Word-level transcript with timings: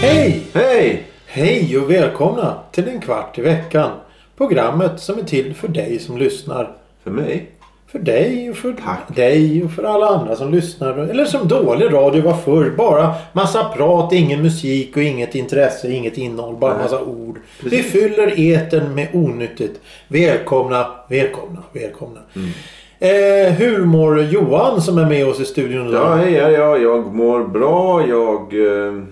Hej! 0.00 0.42
Hej! 0.54 1.06
Hej 1.26 1.78
och 1.78 1.90
välkomna 1.90 2.58
till 2.72 2.88
en 2.88 3.00
kvart 3.00 3.38
i 3.38 3.42
veckan. 3.42 3.90
Programmet 4.36 5.00
som 5.00 5.18
är 5.18 5.22
till 5.22 5.54
för 5.54 5.68
dig 5.68 5.98
som 5.98 6.18
lyssnar. 6.18 6.76
För 7.04 7.10
mig? 7.10 7.50
För 7.92 7.98
dig 7.98 8.50
och 8.50 8.56
för 8.56 8.72
Tack. 8.72 9.16
dig 9.16 9.64
och 9.64 9.70
för 9.70 9.82
alla 9.82 10.06
andra 10.06 10.36
som 10.36 10.52
lyssnar. 10.52 10.98
Eller 10.98 11.24
som 11.24 11.48
dålig 11.48 11.92
radio 11.92 12.22
var 12.22 12.34
förr. 12.34 12.74
Bara 12.76 13.14
massa 13.32 13.64
prat, 13.64 14.12
ingen 14.12 14.42
musik 14.42 14.96
och 14.96 15.02
inget 15.02 15.34
intresse, 15.34 15.90
inget 15.92 16.18
innehåll. 16.18 16.56
Bara 16.56 16.72
Nej. 16.74 16.82
massa 16.82 17.00
ord. 17.00 17.38
Precis. 17.62 17.78
Vi 17.78 17.82
fyller 17.82 18.34
etern 18.56 18.94
med 18.94 19.08
onyttigt. 19.12 19.80
Välkomna, 20.08 20.86
välkomna, 21.08 21.62
välkomna. 21.72 22.20
Mm. 22.36 22.48
Eh, 23.00 23.52
hur 23.52 23.84
mår 23.84 24.22
Johan 24.22 24.82
som 24.82 24.98
är 24.98 25.06
med 25.06 25.26
oss 25.28 25.40
i 25.40 25.44
studion 25.44 25.88
idag? 25.88 26.02
Ja, 26.06 26.14
hej, 26.14 26.32
ja, 26.32 26.50
ja, 26.50 26.76
jag 26.76 27.14
mår 27.14 27.44
bra. 27.44 28.06
Jag... 28.06 28.54
Eh, 28.66 29.02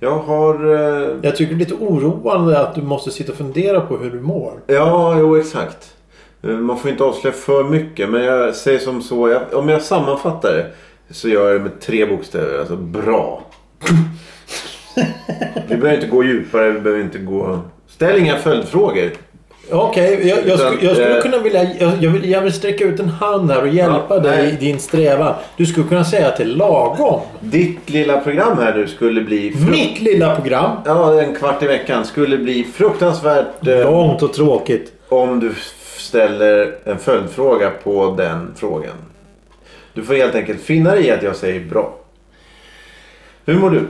jag 0.00 0.18
har... 0.18 0.74
Eh, 0.74 1.08
Jag 1.22 1.36
tycker 1.36 1.54
det 1.54 1.56
är 1.56 1.70
lite 1.70 1.74
oroande 1.84 2.60
att 2.60 2.74
du 2.74 2.82
måste 2.82 3.10
sitta 3.10 3.32
och 3.32 3.38
fundera 3.38 3.80
på 3.80 3.96
hur 3.96 4.10
du 4.10 4.20
mår. 4.20 4.52
ja, 4.66 5.16
jo 5.18 5.36
exakt. 5.36 5.94
Eh, 6.42 6.50
Man 6.50 6.78
får 6.78 6.90
inte 6.90 7.04
avslöja 7.04 7.36
för 7.36 7.64
mycket. 7.64 8.10
Men 8.10 8.24
jag 8.24 8.54
säger 8.54 8.78
som 8.78 9.02
så. 9.02 9.28
Jag, 9.28 9.42
om 9.54 9.68
jag 9.68 9.82
sammanfattar 9.82 10.52
det. 10.52 10.66
Så 11.10 11.28
gör 11.28 11.46
jag 11.50 11.60
det 11.60 11.64
med 11.64 11.80
tre 11.80 12.06
bokstäver. 12.06 12.58
Alltså 12.58 12.76
bra. 12.76 13.42
vi 15.68 15.76
behöver 15.76 15.94
inte 15.94 16.06
gå 16.06 16.24
djupare. 16.24 16.70
Vi 16.70 16.80
behöver 16.80 17.02
inte 17.02 17.18
gå... 17.18 17.58
Ställ 17.88 18.18
inga 18.18 18.36
följdfrågor. 18.36 19.10
Okej, 19.70 20.28
jag, 20.28 20.38
jag, 20.46 20.58
skulle, 20.58 20.84
jag 20.86 20.96
skulle 20.96 21.16
eh, 21.16 21.22
kunna 21.22 21.38
vilja... 21.38 21.62
Jag, 21.78 21.92
jag, 22.00 22.10
vill, 22.10 22.30
jag 22.30 22.40
vill 22.40 22.52
sträcka 22.52 22.84
ut 22.84 23.00
en 23.00 23.08
hand 23.08 23.50
här 23.50 23.62
och 23.62 23.68
hjälpa 23.68 24.06
Ja, 24.14 24.18
dig 24.20 24.52
i 24.52 24.56
din 24.64 24.78
strävan. 24.78 25.34
Du 25.56 25.66
skulle 25.66 25.88
kunna 25.88 26.04
säga 26.04 26.30
till 26.30 26.56
lagom. 26.56 27.20
Ditt 27.40 27.90
lilla 27.90 28.20
program 28.20 28.58
här 28.58 28.74
nu 28.74 28.86
skulle 28.86 29.20
bli... 29.20 29.54
Mitt 29.70 30.00
lilla 30.00 30.36
program. 30.36 30.70
Ja, 30.84 31.22
en 31.22 31.34
kvart 31.34 31.62
i 31.62 31.66
veckan 31.66 32.04
skulle 32.04 32.38
bli 32.38 32.64
fruktansvärt... 32.64 33.66
Eh, 33.66 33.78
Långt 33.84 34.22
och 34.22 34.32
tråkigt. 34.32 34.92
Om 35.08 35.40
du 35.40 35.54
ställer 35.96 36.74
en 36.84 36.98
följdfråga 36.98 37.70
på 37.84 38.14
den 38.18 38.52
frågan. 38.56 38.94
Du 39.94 40.02
får 40.04 40.14
helt 40.14 40.34
enkelt 40.34 40.60
finna 40.60 40.90
dig 40.94 41.06
i 41.06 41.10
att 41.10 41.22
jag 41.22 41.36
säger 41.36 41.60
bra. 41.60 41.94
Hur 43.46 43.54
mår 43.54 43.70
du? 43.70 43.80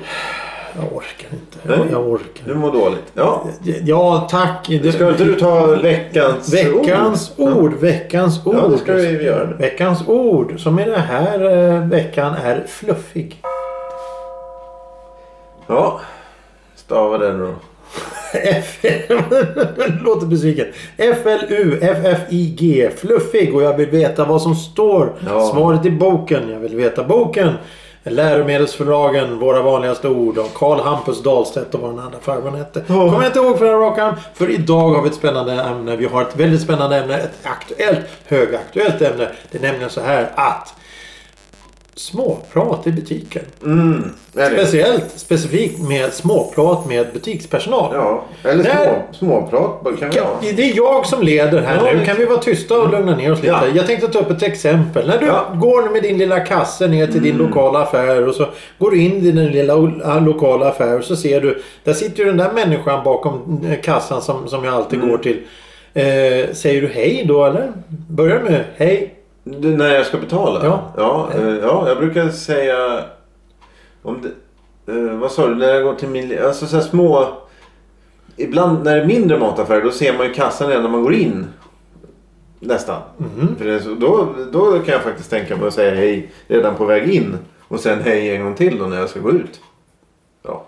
Jag 0.77 0.93
orkar 0.97 1.29
inte. 1.33 1.59
Jag, 1.63 1.91
jag 1.93 2.09
orkar 2.09 2.45
Du 2.45 2.55
mår 2.55 2.73
dåligt. 2.73 3.05
Ja. 3.15 3.47
Ja, 3.85 4.29
tack. 4.31 4.67
Det- 4.83 4.93
Ska 4.93 5.09
inte 5.09 5.25
du 5.25 5.35
ta 5.35 5.67
veckans 5.67 6.55
Veckans 6.55 7.33
ord? 7.37 7.57
ord. 7.57 7.75
Veckans 7.75 8.47
ord. 8.47 8.55
Ja, 8.55 8.69
det 8.69 8.79
ska 8.79 8.93
vi 8.95 9.25
göra. 9.25 9.45
Veckans 9.45 10.09
ord 10.09 10.61
som 10.61 10.79
i 10.79 10.85
den 10.85 11.01
här 11.01 11.41
eh, 11.75 11.81
veckan 11.89 12.35
är 12.35 12.65
fluffig. 12.69 13.43
Ja. 15.67 16.01
Stava 16.75 17.19
den 17.19 17.39
då. 17.41 17.55
Låter 20.05 20.27
besviken. 20.27 20.67
F-L-U-F-F-I-G. 20.97 22.91
Fluffig. 22.97 23.55
Och 23.55 23.63
jag 23.63 23.77
vill 23.77 23.91
veta 23.91 24.25
vad 24.25 24.43
som 24.43 24.55
står. 24.55 25.13
Ja. 25.27 25.51
Svaret 25.53 25.87
i 25.87 25.91
boken. 25.91 26.51
Jag 26.51 26.59
vill 26.59 26.77
veta 26.77 27.05
boken. 27.05 27.53
Läromedelsförlagen, 28.03 29.39
våra 29.39 29.63
vanligaste 29.63 30.09
ord 30.09 30.39
av 30.39 30.49
Karl 30.55 30.81
Hampus 30.81 31.23
Dahlstedt 31.23 31.75
och 31.75 31.81
vad 31.81 31.91
den 31.91 31.99
andra 31.99 32.19
farbrorn 32.23 32.55
hette. 32.55 32.81
Kommer 32.81 33.13
jag 33.13 33.27
inte 33.27 33.39
ihåg 33.39 33.59
för 33.59 33.65
den 33.65 33.79
rakan. 33.79 34.15
För 34.35 34.51
idag 34.51 34.89
har 34.89 35.03
vi 35.03 35.09
ett 35.09 35.15
spännande 35.15 35.53
ämne. 35.53 35.97
Vi 35.97 36.07
har 36.07 36.23
ett 36.23 36.37
väldigt 36.37 36.61
spännande 36.61 36.97
ämne. 36.97 37.19
Ett 37.19 37.39
aktuellt, 37.43 38.07
högaktuellt 38.27 39.03
ämne. 39.03 39.29
Det 39.51 39.59
är 39.59 39.63
nämligen 39.63 39.91
så 39.91 40.01
här 40.01 40.31
att 40.35 40.75
småprat 41.99 42.87
i 42.87 42.93
butiken. 42.93 43.43
Mm. 43.65 44.05
Speciellt 44.33 45.05
specifikt 45.17 45.79
med 45.89 46.13
småprat 46.13 46.87
med 46.89 47.07
butikspersonal. 47.13 47.91
Ja. 47.95 48.25
Eller 48.45 48.65
Där- 48.65 49.03
små, 49.13 49.49
småprat 49.51 50.01
kan 50.01 50.11
vi 50.11 50.19
ha. 50.19 50.27
Det 50.41 50.63
är 50.71 50.77
jag 50.77 51.07
som 51.07 51.23
leder 51.23 51.61
här 51.61 51.77
Ja, 51.87 51.93
nu. 51.99 52.05
Kan 52.05 52.17
vi 52.17 52.25
vara 52.25 52.39
tysta 52.39 52.81
och 52.81 52.91
lugna 52.91 53.17
ner 53.17 53.33
oss 53.33 53.39
lite? 53.39 53.49
Ja. 53.53 53.67
Jag 53.75 53.87
tänkte 53.87 54.09
ta 54.09 54.19
upp 54.19 54.31
ett 54.31 54.43
exempel. 54.43 55.07
När 55.09 55.19
du 55.19 55.27
Ja. 55.27 55.45
Mm. 55.49 55.61
går 55.61 55.91
med 55.93 56.03
din 56.03 56.19
lilla 56.19 56.41
kasse 56.41 56.87
ner 56.87 57.07
till 57.07 57.23
din 57.23 57.37
lokala 57.37 57.79
affär 57.83 58.29
och 58.29 58.35
så 58.35 58.47
går 58.79 58.91
du 58.91 59.01
in 59.03 59.17
i 59.17 59.21
din 59.21 59.47
lilla 59.47 59.75
lokala 60.21 60.69
affär 60.69 60.99
och 60.99 61.05
så 61.05 61.17
ser 61.17 61.41
du. 61.41 61.63
Där 61.85 61.93
sitter 61.93 62.19
ju 62.19 62.25
den 62.25 62.37
där 62.37 62.53
människan 62.53 63.05
bakom 63.05 63.61
eh, 63.71 63.81
kassan 63.81 64.23
som, 64.23 64.49
som 64.49 64.65
jag 64.65 64.75
alltid 64.75 64.99
Mm. 64.99 65.11
går 65.11 65.19
till. 65.19 65.37
Eh, 65.95 66.53
säger 66.53 66.83
du 66.83 66.89
hej 66.89 67.25
då 67.29 67.45
eller? 67.45 67.73
Börjar 68.09 68.41
med 68.41 68.65
hej. 68.77 69.15
Du, 69.57 69.77
när 69.77 69.95
jag 69.95 70.07
ska 70.07 70.19
betala? 70.19 70.61
Ja. 70.65 70.93
Ja, 70.97 71.29
eh, 71.35 71.55
ja 71.57 71.89
jag 71.89 71.97
brukar 71.99 72.29
säga... 72.29 73.05
Om 74.03 74.23
det, 74.23 74.93
eh, 74.93 75.19
vad 75.19 75.33
sa 75.33 75.47
du? 75.47 75.55
När 75.55 75.69
jag 75.75 75.85
går 75.85 75.95
till 75.95 76.09
min... 76.09 76.39
Alltså 76.45 76.67
så 76.67 76.77
här 76.77 76.83
små... 76.83 77.29
Ibland 78.37 78.85
när 78.85 78.97
det 78.97 79.03
är 79.03 79.07
mindre 79.07 79.39
mataffärer 79.39 79.83
då 79.83 79.91
ser 79.91 80.13
man 80.19 80.27
ju 80.27 80.33
kassan 80.35 80.69
redan 80.69 80.83
när 80.83 80.91
man 80.91 81.03
går 81.03 81.15
in. 81.15 81.47
Nästan. 82.61 83.03
Mhm. 83.17 83.57
För 83.59 83.65
det 83.65 83.79
då, 84.01 84.29
då 84.53 84.73
kan 84.79 84.93
jag 84.95 85.03
faktiskt 85.03 85.31
tänka 85.31 85.57
mig 85.57 85.69
att 85.69 85.75
säga 85.75 85.95
hej 85.95 86.31
redan 86.49 86.75
på 86.75 86.85
väg 86.85 87.11
in. 87.15 87.39
Och 87.69 87.81
sen 87.81 88.03
hej 88.03 88.37
en 88.37 88.45
gång 88.45 88.55
till 88.55 88.79
då 88.79 88.85
när 88.87 88.97
jag 89.01 89.09
ska 89.09 89.21
gå 89.21 89.31
ut. 89.31 89.61
Ja. 90.43 90.65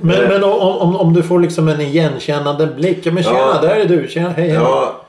Men, 0.00 0.14
Eh. 0.22 0.28
men 0.28 0.44
om, 0.44 0.50
om, 0.60 0.96
om 0.96 1.12
du 1.12 1.22
får 1.22 1.40
liksom 1.40 1.68
en 1.68 1.80
igenkännande 1.80 2.66
blick. 2.66 3.06
Men 3.06 3.22
tjena, 3.22 3.38
Ja. 3.38 3.58
där 3.62 3.76
är 3.76 3.84
du. 3.84 4.08
Tjena, 4.08 4.28
hej, 4.28 4.46
hej. 4.48 4.54
Ja, 4.54 5.00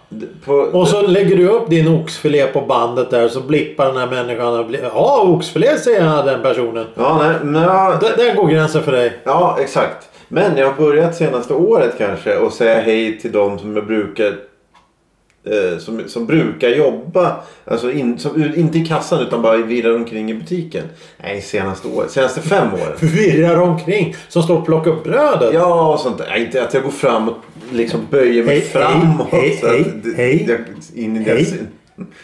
på, 0.45 0.53
Och 0.53 0.87
så 0.87 1.01
lägger 1.01 1.37
du 1.37 1.47
upp 1.47 1.69
din 1.69 1.87
oxfilé 1.87 2.45
på 2.45 2.61
bandet 2.61 3.09
där 3.09 3.27
så 3.27 3.41
blippar 3.41 3.85
den 3.85 3.97
här 3.97 4.07
människan. 4.07 4.75
Ja, 4.93 5.21
oxfilé 5.21 5.77
säger 5.77 6.01
han, 6.01 6.25
den 6.25 6.41
personen. 6.41 6.85
Ja, 6.95 7.17
nej, 7.23 7.35
men, 7.43 7.61
ja, 7.63 7.97
Där, 8.01 8.17
där 8.17 8.35
går 8.35 8.47
gränsen 8.47 8.83
för 8.83 8.91
dig. 8.91 9.13
Ja, 9.23 9.57
exakt. 9.59 10.09
Men 10.27 10.57
jag 10.57 10.65
har 10.65 10.73
börjat 10.73 11.15
senaste 11.15 11.53
året 11.53 11.95
kanske 11.97 12.37
och 12.37 12.53
säga 12.53 12.81
hej 12.81 13.19
till 13.19 13.31
de 13.31 13.59
som 13.59 13.75
jag 13.75 13.87
brukar 13.87 14.33
eh, 15.43 15.77
som, 15.79 16.01
som 16.07 16.25
brukar 16.25 16.69
jobba. 16.69 17.35
Alltså 17.65 17.91
in, 17.91 18.19
som, 18.19 18.53
inte 18.55 18.77
i 18.77 18.85
kassan 18.85 19.19
utan 19.19 19.41
bara 19.41 19.57
virrar 19.57 19.95
omkring 19.95 20.31
i 20.31 20.33
butiken. 20.33 20.83
Nej, 21.23 21.41
senaste 21.41 21.87
året. 21.87 22.11
Senaste 22.11 22.41
fem 22.41 22.73
åren. 22.73 22.93
Virrar 22.99 23.61
omkring. 23.61 24.15
Som 24.29 24.43
står 24.43 24.57
och 24.57 24.65
plockar 24.65 24.91
upp 24.91 25.03
brödet. 25.03 25.53
Ja, 25.53 25.93
och 25.93 25.99
sånt 25.99 26.17
där. 26.17 26.27
Nej, 26.29 26.45
Inte 26.45 26.63
att 26.63 26.73
jag 26.73 26.83
går 26.83 26.91
fram 26.91 27.29
och 27.29 27.35
liksom 27.71 28.07
böjer 28.11 28.43
mig 28.43 28.59
Hej, 28.59 28.69
framåt. 28.69 29.27
hej, 29.31 29.57
så 29.61 29.67
hej, 29.67 29.85
hej. 30.15 30.45
jag- 30.49 31.03
In 31.03 31.17
i 31.17 31.23
Hej. 31.23 31.47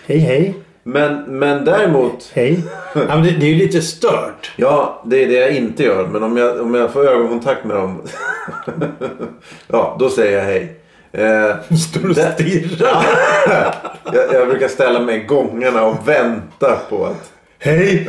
Hej, 0.08 0.18
hej. 0.20 0.54
Men, 0.84 1.24
men 1.40 1.66
däremot. 1.66 2.32
Hej. 2.34 2.60
Ja, 3.10 3.16
det, 3.16 3.32
det 3.32 3.46
är 3.46 3.50
ju 3.50 3.56
lite 3.56 3.82
stört. 3.82 4.52
Ja, 4.56 5.04
det 5.06 5.24
är 5.24 5.28
det 5.28 5.34
jag 5.34 5.52
inte 5.56 5.84
gör. 5.84 6.08
Men 6.08 6.24
om 6.24 6.38
jag, 6.38 6.62
om 6.62 6.74
jag 6.74 6.94
får 6.94 7.08
ögonkontakt 7.08 7.66
med 7.66 7.76
dem. 7.78 8.02
ja, 9.68 9.96
då 10.00 10.10
säger 10.10 10.38
jag 10.38 10.46
hej. 10.46 10.80
Eh, 11.12 11.76
Står 11.78 12.10
och 12.10 12.16
stirrar. 12.16 13.06
jag, 14.14 14.34
jag 14.34 14.48
brukar 14.50 14.68
ställa 14.68 15.00
mig 15.00 15.18
i 15.22 15.24
gångarna 15.24 15.86
och 15.86 16.08
vänta 16.08 16.76
på 16.90 17.06
att... 17.06 17.32
Hej. 17.60 18.08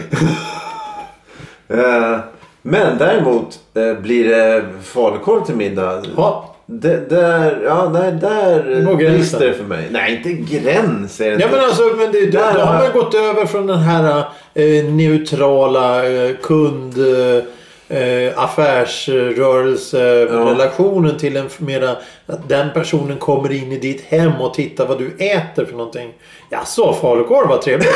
Eh, 1.69 2.19
men 2.63 2.99
däremot 2.99 3.59
eh, 3.75 3.95
blir 4.03 4.29
det 4.29 4.65
falukorv 4.83 5.45
till 5.45 5.57
middag. 5.57 6.03
Ja. 6.17 6.55
Det, 6.71 7.11
där, 7.11 7.61
ja, 7.65 7.91
nej, 7.93 8.13
där 8.13 8.63
gränsen. 8.97 8.97
brister 8.97 9.47
det 9.47 9.55
för 9.55 9.65
mig. 9.65 9.89
Nej, 9.91 10.17
inte 10.17 10.33
gräns 10.55 11.21
är 11.21 11.31
det 11.31 11.39
Ja 11.43 11.49
men 11.51 11.61
alltså, 11.61 11.83
men 11.83 12.13
det, 12.13 12.31
då, 12.31 12.39
Där 12.39 12.55
då 12.55 12.61
har 12.61 12.83
man 12.83 12.93
gått 12.93 13.15
över 13.15 13.47
från 13.47 13.67
den 13.67 13.79
här 13.79 14.19
eh, 14.55 14.85
neutrala 14.85 16.07
eh, 16.09 16.37
kund... 16.43 16.95
Eh, 17.91 18.33
affärsrörelserelationen 18.37 21.19
till 21.19 21.37
en 21.37 21.49
mera 21.59 21.91
att 22.27 22.49
den 22.49 22.69
personen 22.75 23.19
kommer 23.19 23.53
in 23.53 23.73
i 23.73 23.79
ditt 23.79 24.05
hem 24.05 24.33
och 24.41 24.55
tittar 24.55 24.87
vad 24.87 24.99
du 24.99 25.07
äter 25.19 25.65
för 25.65 25.73
någonting. 25.73 26.13
Ja 26.51 26.65
så 26.65 26.93
falukorv 26.93 27.49
vad 27.49 27.63
trevligt. 27.63 27.89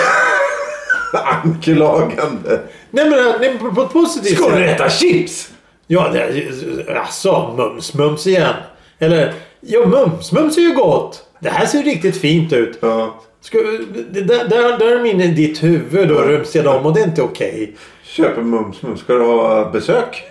Anklagande. 1.45 2.61
Nej 2.91 3.11
men 3.11 3.19
eh, 3.29 3.35
nej, 3.41 3.59
på, 3.75 3.83
ett 3.83 3.93
positivt 3.93 4.37
Ska 4.37 4.49
du 4.49 4.55
sätt. 4.65 4.81
äta 4.81 4.91
chips? 4.91 5.52
Ja, 5.93 6.09
det, 6.13 6.97
alltså 6.97 7.55
mums 7.57 7.95
mums 7.95 8.27
igen. 8.27 8.55
Eller 8.99 9.33
ja 9.61 9.87
mums 9.87 10.33
mums 10.33 10.57
är 10.59 10.63
ju 10.63 10.75
gott. 10.75 11.25
Det 11.41 11.49
här 11.51 11.67
ser 11.67 11.83
riktigt 11.83 12.17
fint 12.21 12.53
ut. 12.53 12.79
Ja. 12.83 13.15
Ska, 13.41 13.59
där, 13.59 14.49
där, 14.49 14.79
där 14.79 14.97
är 14.99 15.03
min 15.03 15.21
i 15.21 15.27
ditt 15.29 15.63
huvud 15.63 16.11
och 16.11 16.25
rumsar 16.27 16.67
om 16.67 16.87
och 16.87 16.95
det 16.95 17.01
är 17.01 17.05
inte 17.05 17.23
okej. 17.23 17.77
Köper 18.05 18.43
mums 18.43 18.83
mums. 18.83 19.01
Ska 19.01 19.13
du 19.13 19.25
ha 19.25 19.71
besök? 19.71 20.23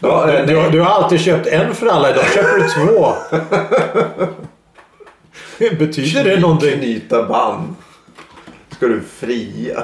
Ja, 0.00 0.30
eh, 0.30 0.46
Du, 0.46 0.52
nej. 0.52 0.62
har- 0.62 0.70
du 0.70 0.80
har 0.80 0.90
alltid 0.90 1.20
köpt 1.20 1.46
en 1.46 1.74
för 1.74 1.86
alla. 1.86 2.10
Idag 2.10 2.24
köper 2.34 2.58
du 2.58 2.68
två. 2.68 3.12
Betyder 5.78 6.24
det 6.24 6.40
någonting? 6.40 6.78
Knyta 6.78 7.22
band. 7.22 7.74
Ska 8.70 8.86
du 8.86 9.00
fria? 9.18 9.82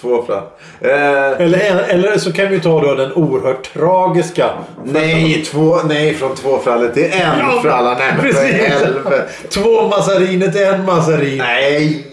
Två 0.00 0.22
frallar. 0.22 0.46
Eh, 0.80 1.40
Eller, 1.40 1.84
eller 1.88 2.18
så 2.18 2.32
kan 2.32 2.48
vi 2.48 2.60
ta 2.60 2.80
då 2.80 2.94
den 2.94 3.12
oerhört 3.12 3.72
tragiska. 3.72 4.50
nej, 4.84 5.44
två, 5.44 5.76
nej, 5.88 6.14
från 6.14 6.34
två 6.34 6.58
frallor 6.58 6.88
till 6.88 7.04
en 7.04 7.38
Ja, 7.38 7.60
fralla. 7.62 7.94
Nej, 7.98 8.14
men 8.22 8.32
för. 8.32 9.48
Två 9.48 9.88
massariner 9.88 10.48
till 10.48 10.64
en 10.64 10.84
massarin. 10.84 11.38
Nej. 11.38 12.04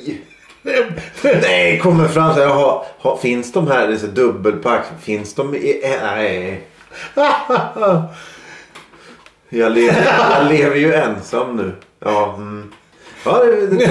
Nej, 1.42 1.80
kommer 1.80 2.08
fram 2.08 2.34
så 2.34 2.40
här. 2.40 2.48
Ha, 2.48 2.86
ha, 3.00 3.18
finns 3.18 3.54
de 3.54 3.68
här, 3.68 3.96
så 3.96 4.08
dubbelpack. 4.08 4.84
Finns 5.02 5.34
de 5.34 5.56
i... 5.56 5.82
Nej. 6.04 6.62
Jag 9.50 9.72
lever, 9.72 10.08
jag 10.40 10.52
lever 10.52 10.76
ju 10.76 10.94
ensam 10.94 11.56
nu. 11.56 11.72
Ja, 12.06 12.34
mm. 12.38 12.72
Ja 13.26 13.44
det, 13.44 13.68
det 13.78 13.84
är 13.86 13.90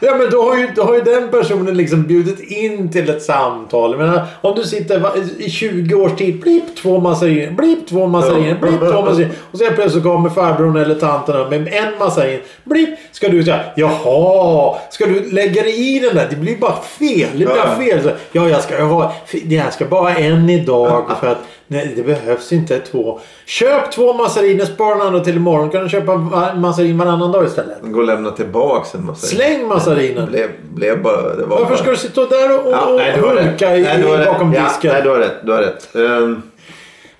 ja 0.00 0.14
men 0.14 0.30
då 0.30 0.42
har, 0.42 0.56
ju, 0.56 0.68
då 0.76 0.82
har 0.82 0.94
ju 0.94 1.00
den 1.00 1.28
personen 1.30 1.76
liksom 1.76 2.02
bjudit 2.02 2.40
in 2.40 2.92
till 2.92 3.10
ett 3.10 3.22
samtal. 3.22 3.90
Jag 3.90 3.98
menar, 4.00 4.26
om 4.40 4.54
du 4.56 4.62
sitter 4.64 5.02
i 5.38 5.50
20 5.50 5.94
års 5.94 6.12
tid. 6.12 6.40
Blipp 6.40 6.76
två 6.82 7.00
massariner. 7.00 7.50
Blipp 7.50 7.86
två 7.88 8.06
massariner. 8.06 8.58
Blipp 8.60 8.80
två 8.80 9.02
massariner. 9.02 9.30
Och 9.52 9.58
sen 9.58 9.74
plötsligt 9.74 10.04
kommer 10.04 10.30
farbrorn 10.30 10.76
eller 10.76 10.94
tanten 10.94 11.48
med 11.48 11.68
en 11.74 11.98
massarin. 11.98 12.40
Blipp. 12.64 12.90
Ska 13.12 13.28
du 13.28 13.44
säga 13.44 13.60
jaha. 13.76 14.74
Ska 14.90 15.06
du 15.06 15.30
lägga 15.32 15.62
dig 15.62 15.96
i 15.96 16.00
den 16.00 16.14
där? 16.14 16.26
Det 16.30 16.36
blir 16.36 16.56
bara 16.56 16.76
fel. 16.82 17.28
Det 17.32 17.36
blir 17.36 17.48
Ja. 17.56 17.76
fel. 17.78 18.02
Så, 18.02 18.10
ja 18.32 18.48
jag 18.48 18.62
ska 18.62 18.82
ha. 18.84 19.12
Jag 19.48 19.72
ska 19.72 19.84
bara 19.84 20.14
en 20.14 20.50
idag. 20.50 21.04
För 21.20 21.26
att 21.26 21.38
nej, 21.66 21.92
det 21.96 22.02
behövs 22.02 22.52
inte 22.52 22.78
två. 22.78 23.20
Köp 23.46 23.92
två 23.92 24.12
massariner. 24.12 24.64
Spara 24.64 24.94
den 24.98 25.06
andra 25.06 25.20
till 25.20 25.36
imorgon. 25.36 25.70
Kan 25.70 25.82
du 25.82 25.88
köpa 25.88 26.16
va- 26.16 26.54
massarin 26.56 26.98
varannan 26.98 27.32
dag 27.32 27.44
istället. 27.46 27.78
Gå 27.82 27.98
och 27.98 28.04
lämna 28.06 28.30
tillbaks 28.30 28.94
en 28.94 29.06
massa. 29.06 29.26
Släng 29.26 29.68
massarinen. 29.68 30.26
Blev, 30.30 30.48
blev 30.74 31.02
bara... 31.02 31.22
Det 31.36 31.44
var 31.44 31.48
Varför 31.58 31.64
bara... 31.68 31.76
ska 31.76 31.90
du 31.90 31.96
sitta 31.96 32.26
där 32.26 32.58
och, 32.58 32.66
och, 32.66 32.72
Ja, 32.72 32.94
nej, 32.96 33.10
rätt. 33.12 33.20
hulka 33.20 33.76
i, 33.76 33.82
Nej, 33.82 33.98
du 34.02 34.08
har 34.08 34.18
rätt. 34.18 34.26
bakom 34.26 34.52
ja, 34.54 34.62
disken? 34.64 34.92
Nej, 34.92 35.02
du 35.02 35.08
har 35.08 35.18
rätt. 35.18 35.36
Du 35.42 35.52
har 35.52 35.58
rätt. 35.62 35.94
Ehm, 35.94 36.42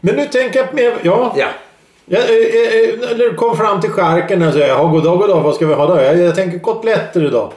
Men 0.01 0.15
nu 0.17 0.27
tänker 0.27 0.59
jag 0.59 0.75
mer... 0.75 0.95
Ja. 1.03 1.35
ja. 1.37 1.47
Jag, 2.07 2.21
eh, 2.21 2.27
eh, 2.31 2.95
när 3.01 3.15
du 3.19 3.35
kom 3.35 3.57
fram 3.57 3.81
till 3.81 3.91
skärken 3.91 4.43
och 4.43 4.53
säger 4.53 4.69
ja, 4.69 4.85
goddag, 4.85 5.19
goddag, 5.19 5.41
vad 5.41 5.55
ska 5.55 5.67
vi 5.67 5.75
ha 5.75 5.87
då? 5.87 6.03
Jag, 6.03 6.19
jag 6.19 6.35
tänker 6.35 6.59
kotletter 6.59 7.25
idag. 7.27 7.53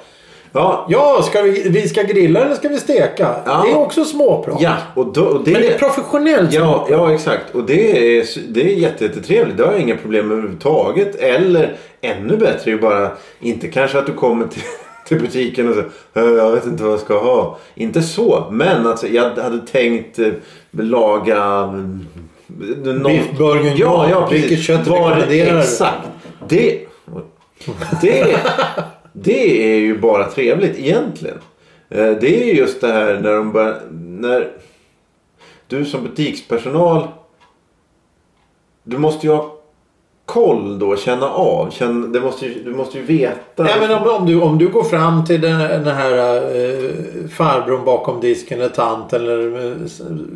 Ja, 0.51 0.85
Ja, 0.89 1.21
ska 1.23 1.41
vi, 1.41 1.69
vi 1.69 1.87
ska 1.89 2.01
grilla 2.03 2.39
eller 2.39 2.55
ska 2.55 2.67
vi 2.69 2.77
steka? 2.79 3.35
Ja. 3.45 3.63
Det 3.65 3.71
är 3.71 3.77
också 3.77 4.05
småprat. 4.05 4.57
ja 4.61 4.73
och, 4.95 5.13
då, 5.13 5.21
och 5.23 5.43
det... 5.43 5.51
Men 5.51 5.61
det 5.61 5.67
är 5.73 5.77
professionellt 5.77 6.53
Ja, 6.53 6.87
ja, 6.89 7.13
exakt. 7.13 7.55
Och 7.55 7.63
det 7.63 8.17
är, 8.19 8.25
det 8.49 8.61
är 8.73 8.75
jätte- 8.77 9.03
jättetrevligt. 9.05 9.57
Det 9.57 9.63
har 9.65 9.71
jag 9.71 9.81
inga 9.81 9.95
problem 9.97 10.27
med 10.27 10.37
överhuvudtaget. 10.37 11.15
Eller 11.15 11.75
ännu 12.01 12.37
bättre 12.37 12.71
är 12.71 12.75
ju 12.75 12.81
bara 12.81 13.11
inte 13.39 13.67
kanske 13.67 13.99
att 13.99 14.05
du 14.05 14.13
kommer 14.13 14.47
till, 14.47 14.61
till 15.07 15.19
butiken 15.21 15.67
och 15.69 15.73
säger 15.75 15.87
"Eh, 16.13 16.37
jag 16.37 16.51
vet 16.51 16.65
inte 16.65 16.83
vad 16.83 16.91
jag 16.93 16.99
ska 16.99 17.19
ha. 17.19 17.57
Inte 17.75 18.01
så. 18.01 18.43
Men 18.51 18.87
alltså, 18.87 19.07
jag 19.07 19.29
hade 19.29 19.59
tänkt 19.71 20.19
eh, 20.19 20.27
laga... 20.71 21.43
mm, 21.43 22.05
någon- 22.83 23.03
Beef 23.03 23.31
bourguignon. 23.37 23.77
Ja, 23.77 24.07
ja, 24.09 24.27
precis. 24.29 24.43
Vilket 24.51 24.65
kött 24.65 24.87
Var- 24.87 25.25
du? 25.29 25.35
Exakt. 25.59 25.97
Det, 26.47 26.79
det, 28.01 28.37
det 29.21 29.73
är 29.73 29.79
ju 29.79 29.97
bara 29.97 30.23
trevligt 30.23 30.79
egentligen. 30.79 31.37
Eh, 31.89 32.11
Det 32.11 32.43
är 32.43 32.45
ju 32.45 32.53
just 32.53 32.81
det 32.81 32.87
här 32.87 33.19
när 33.19 33.33
de 33.33 33.51
börjar... 33.51 33.81
När 33.91 34.51
du 35.67 35.85
som 35.85 36.03
butikspersonal. 36.03 37.07
Du 38.83 38.97
måste 38.97 39.27
ju 39.27 39.33
ha 39.33 39.53
koll 40.25 40.79
då, 40.79 40.95
känna 40.95 41.29
av. 41.29 41.69
Känna, 41.71 42.07
det 42.07 42.21
måste 42.21 42.45
ju, 42.45 42.63
du 42.63 42.75
måste 42.75 42.97
ju 42.97 43.03
veta. 43.03 43.69
Ja, 43.69 43.75
men 43.79 43.91
om, 43.91 44.09
om, 44.09 44.25
du, 44.25 44.41
om 44.41 44.57
du 44.57 44.67
går 44.67 44.83
fram 44.83 45.25
till 45.25 45.41
den, 45.41 45.59
den 45.59 45.95
här 45.95 46.13
uh, 46.55 47.27
farbrorn 47.27 47.85
bakom 47.85 48.21
disken 48.21 48.59
eller 48.59 48.69
tant 48.69 49.13
eller 49.13 49.75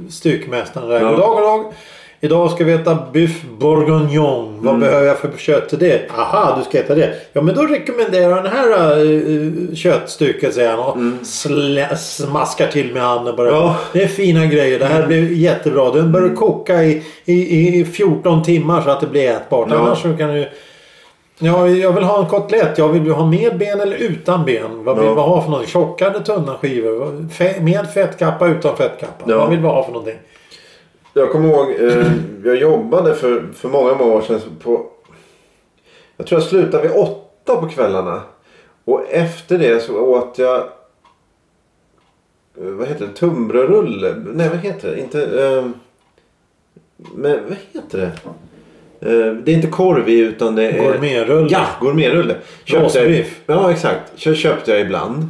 styckmästaren. 0.09 0.89
Där. 0.89 1.01
Ja. 1.01 1.09
Goddag, 1.09 1.35
goddag. 1.35 1.73
Idag 2.23 2.51
ska 2.51 2.63
vi 2.63 2.73
äta 2.73 2.97
biff 3.13 3.43
bourguignon. 3.59 4.57
Vad 4.61 4.75
Mm. 4.75 4.79
behöver 4.79 5.07
jag 5.07 5.17
för 5.19 5.29
kött 5.37 5.69
till 5.69 5.79
det? 5.79 6.01
Aha, 6.17 6.55
du 6.57 6.63
ska 6.63 6.79
äta 6.79 6.95
det. 6.95 7.13
Ja, 7.33 7.41
men 7.41 7.55
då 7.55 7.61
rekommenderar 7.61 8.29
jag 8.35 8.43
den 8.43 8.51
här 8.53 8.99
uh, 9.03 9.73
köttstycket 9.75 10.53
säger 10.53 10.69
han 10.69 10.79
och 10.79 11.25
slä, 11.27 11.95
smaskar 11.97 12.67
till 12.67 12.93
med 12.93 13.01
handen 13.03 13.35
bara. 13.35 13.47
Mm. 13.49 13.59
Ja. 13.61 13.75
Det 13.93 14.03
är 14.03 14.07
fina 14.07 14.45
grejer. 14.45 14.79
Det 14.79 14.85
här 14.85 15.07
blir 15.07 15.31
jättebra. 15.33 15.91
Den 15.91 16.11
bör 16.11 16.35
koka 16.35 16.83
i, 16.83 17.03
i, 17.25 17.79
i 17.79 17.85
14 17.85 18.43
timmar 18.43 18.81
så 18.81 18.89
att 18.89 19.01
det 19.01 19.07
blir 19.07 19.29
ätbart. 19.31 19.67
Ja. 19.71 19.77
Annars 19.77 20.01
så 20.01 20.13
kan 20.17 20.29
du 20.33 20.49
Ja, 21.43 21.67
jag 21.67 21.91
vill 21.93 22.03
ha 22.03 22.19
en 22.19 22.25
kotlett. 22.25 22.77
Jag 22.77 22.87
vill 22.89 23.11
ha 23.11 23.25
med 23.25 23.57
ben 23.57 23.79
eller 23.81 23.95
utan 23.97 24.45
ben. 24.45 24.83
Vad 24.83 24.97
vill 24.97 25.05
Ja. 25.07 25.13
vi 25.13 25.21
ha 25.21 25.41
för 25.41 25.49
någonting? 25.49 25.71
Tjocka 25.71 26.07
eller 26.09 26.19
tunna 26.19 26.55
skivor? 26.61 27.25
Med 27.61 27.93
fettkappa, 27.93 28.47
utan 28.47 28.77
fettkappa? 28.77 29.23
Ja. 29.27 29.37
Vad 29.37 29.49
vill 29.49 29.59
vi 29.59 29.67
ha 29.67 29.83
för 29.83 29.91
någonting? 29.91 30.17
Jag 31.13 31.31
kommer 31.31 31.49
ihåg, 31.49 31.69
eh, 31.79 32.07
jag 32.45 32.55
jobbade 32.55 33.15
för, 33.15 33.47
för 33.53 33.69
många, 33.69 33.93
många 33.95 34.13
år 34.13 34.21
sedan 34.21 34.39
på... 34.63 34.85
Jag 36.17 36.27
tror 36.27 36.41
jag 36.41 36.49
slutade 36.49 36.83
vid 36.87 36.97
åtta 36.97 37.55
på 37.55 37.69
kvällarna. 37.69 38.21
Och 38.85 39.05
efter 39.11 39.57
det 39.57 39.79
så 39.83 39.99
åt 39.99 40.37
jag... 40.37 40.57
eh, 40.57 40.63
Vad 42.63 42.87
heter 42.87 43.07
det? 43.07 43.13
Tunnbrödsrulle? 43.13 44.15
Nej, 44.33 44.49
vad 44.49 44.57
heter 44.57 44.91
det? 44.91 44.99
Inte... 44.99 45.23
Eh, 45.23 45.65
men 47.15 47.39
vad 47.47 47.57
heter 47.73 47.97
det? 47.97 48.11
Eh, 49.09 49.33
det 49.33 49.51
är 49.51 49.55
inte 49.55 49.67
korv 49.67 50.09
i 50.09 50.19
utan 50.19 50.55
det 50.55 50.63
är... 50.71 50.83
Gourmetrulle. 50.83 51.47
Ja, 51.51 51.65
gourmetrulle. 51.81 52.35
Rostbiff. 52.65 53.41
Ja, 53.45 53.71
exakt. 53.71 54.11
Kö- 54.15 54.35
köpte 54.35 54.71
jag 54.71 54.81
ibland. 54.81 55.27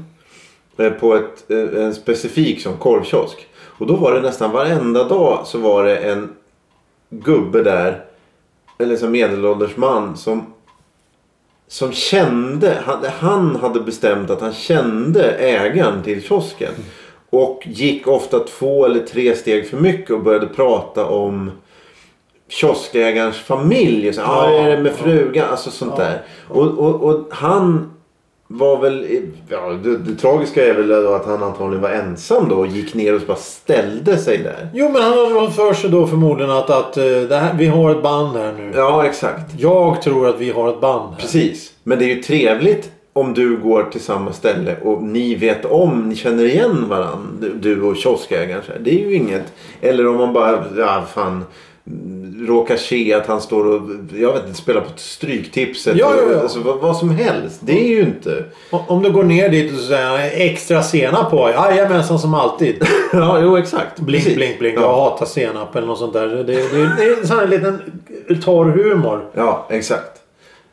eh, 0.77 0.89
På 0.89 1.15
ett, 1.15 1.51
eh, 1.51 1.83
en 1.83 1.93
specifik 1.95 2.61
som 2.61 2.77
korvkiosk. 2.77 3.47
Och 3.81 3.87
då 3.87 3.95
var 3.95 4.13
det 4.13 4.21
nästan 4.21 4.51
varenda 4.51 5.03
dag 5.03 5.41
så 5.45 5.57
var 5.57 5.83
det 5.83 5.97
en 5.97 6.29
gubbe 7.09 7.63
där. 7.63 8.05
Eller 8.77 8.95
som 8.95 9.11
medelålders 9.11 9.77
man 9.77 10.17
som 10.17 10.53
som 11.67 11.91
kände, 11.91 12.77
han, 13.19 13.55
hade 13.55 13.79
bestämt 13.79 14.29
att 14.29 14.41
han 14.41 14.53
kände 14.53 15.31
ägaren 15.31 16.03
till 16.03 16.23
kiosken. 16.23 16.71
Och 17.29 17.61
gick 17.65 18.07
ofta 18.07 18.39
två 18.39 18.85
eller 18.85 18.99
tre 18.99 19.35
steg 19.35 19.69
för 19.69 19.77
mycket 19.77 20.11
och 20.11 20.23
började 20.23 20.47
prata 20.47 21.05
om 21.05 21.51
kioskägarens 22.47 23.37
familj. 23.37 24.13
Så, 24.13 24.21
ja, 24.21 24.53
Ja, 24.53 24.63
är 24.63 24.69
det 24.69 24.83
med 24.83 24.93
frugan? 24.93 25.49
Alltså 25.51 25.71
sånt 25.71 25.97
där. 25.97 26.21
Och, 26.47 26.67
och, 26.67 27.03
och 27.03 27.27
han 27.31 27.91
var 28.53 28.81
väl... 28.81 29.07
Ja, 29.49 29.69
det, 29.83 29.97
det 29.97 30.15
tragiska 30.15 30.65
är 30.67 30.73
väl 30.73 30.87
då 30.87 31.13
att 31.13 31.25
han 31.25 31.43
antagligen 31.43 31.81
var 31.81 31.89
ensam 31.89 32.49
då 32.49 32.55
och 32.55 32.67
gick 32.67 32.93
ner 32.93 33.15
och 33.15 33.21
bara 33.27 33.37
ställde 33.37 34.17
sig 34.17 34.37
där. 34.37 34.69
Jo, 34.73 34.89
men 34.89 35.01
han 35.01 35.13
fått 35.13 35.55
för 35.55 35.73
sig 35.73 35.89
då 35.89 36.07
förmodligen 36.07 36.51
att, 36.51 36.69
att 36.69 36.97
eh, 36.97 37.03
här, 37.03 37.53
vi 37.57 37.65
har 37.67 37.91
ett 37.91 38.03
band 38.03 38.37
här 38.37 38.53
nu. 38.57 38.71
Ja, 38.75 39.05
exakt. 39.05 39.45
Jag 39.57 40.01
tror 40.01 40.29
att 40.29 40.39
vi 40.39 40.49
har 40.51 40.69
ett 40.69 40.81
band 40.81 41.11
här. 41.13 41.21
Precis. 41.21 41.73
Men 41.83 41.99
det 41.99 42.05
är 42.05 42.15
ju 42.15 42.21
trevligt 42.21 42.91
om 43.13 43.33
du 43.33 43.57
går 43.57 43.83
till 43.83 44.01
samma 44.01 44.33
ställe 44.33 44.75
och 44.83 45.03
ni 45.03 45.35
vet 45.35 45.65
om, 45.65 46.09
ni 46.09 46.15
känner 46.15 46.45
igen 46.45 46.85
varandra. 46.89 47.47
du- 47.61 47.81
och 47.81 47.95
kioskägaren. 47.95 48.61
Det 48.79 48.89
är 49.03 49.09
ju 49.09 49.15
inget. 49.15 49.53
Eller 49.81 50.07
om 50.07 50.15
man 50.17 50.33
bara, 50.33 50.63
ja 50.77 51.03
fan. 51.13 51.43
Råkar 52.47 52.75
se 52.75 53.13
att 53.13 53.27
han 53.27 53.41
står 53.41 53.65
och, 53.67 53.81
jag 54.17 54.33
vet 54.33 54.47
inte, 54.47 54.57
spelar 54.57 54.81
på 54.81 54.87
stryktipset. 54.95 55.97
Ja, 55.97 56.13
ja, 56.17 56.33
ja. 56.33 56.41
Alltså, 56.41 56.59
vad, 56.59 56.77
vad 56.77 56.97
som 56.97 57.09
helst. 57.09 57.59
Det 57.63 57.79
är 57.85 57.87
ju 57.87 58.01
inte. 58.01 58.43
Om 58.69 59.03
du 59.03 59.11
går 59.11 59.23
ner 59.23 59.49
dit 59.49 59.73
och 59.73 59.79
säger 59.79 60.07
han, 60.07 60.19
extra 60.33 60.83
senap 60.83 61.29
på. 61.31 61.49
Jajamensan 61.49 62.19
som 62.19 62.33
alltid. 62.33 62.83
Ja, 63.13 63.39
jo 63.41 63.57
exakt. 63.57 63.99
Blink, 63.99 64.23
Precis. 64.23 64.37
blink, 64.37 64.59
blink. 64.59 64.77
Ja. 64.77 64.81
Jag 64.81 64.93
hatar 64.95 65.25
senap 65.25 65.75
eller 65.75 65.87
något 65.87 65.99
sånt 65.99 66.13
där. 66.13 66.27
Det, 66.27 66.43
det, 66.43 66.53
det 66.97 67.03
är 67.03 67.19
en 67.19 67.27
sån 67.27 67.37
här 67.39 67.47
liten 67.47 67.81
torr 68.43 68.65
humor. 68.65 69.25
Ja, 69.33 69.67
exakt. 69.69 70.11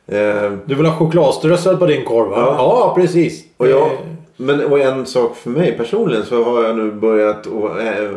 Eh, 0.06 0.52
Du 0.64 0.74
vill 0.74 0.86
ha 0.86 0.96
chokladströssel 0.98 1.76
på 1.76 1.86
din 1.86 2.04
korv? 2.04 2.28
Ja. 2.32 2.54
Ja, 2.58 2.92
precis. 2.96 3.44
Och, 3.56 3.68
jag, 3.68 3.88
men, 4.36 4.64
och 4.64 4.80
en 4.80 5.06
sak 5.06 5.36
för 5.36 5.50
mig 5.50 5.72
personligen 5.76 6.24
så 6.24 6.44
har 6.44 6.62
jag 6.64 6.76
nu 6.76 6.90
börjat 6.92 7.46
och, 7.46 7.80
eh, 7.80 8.10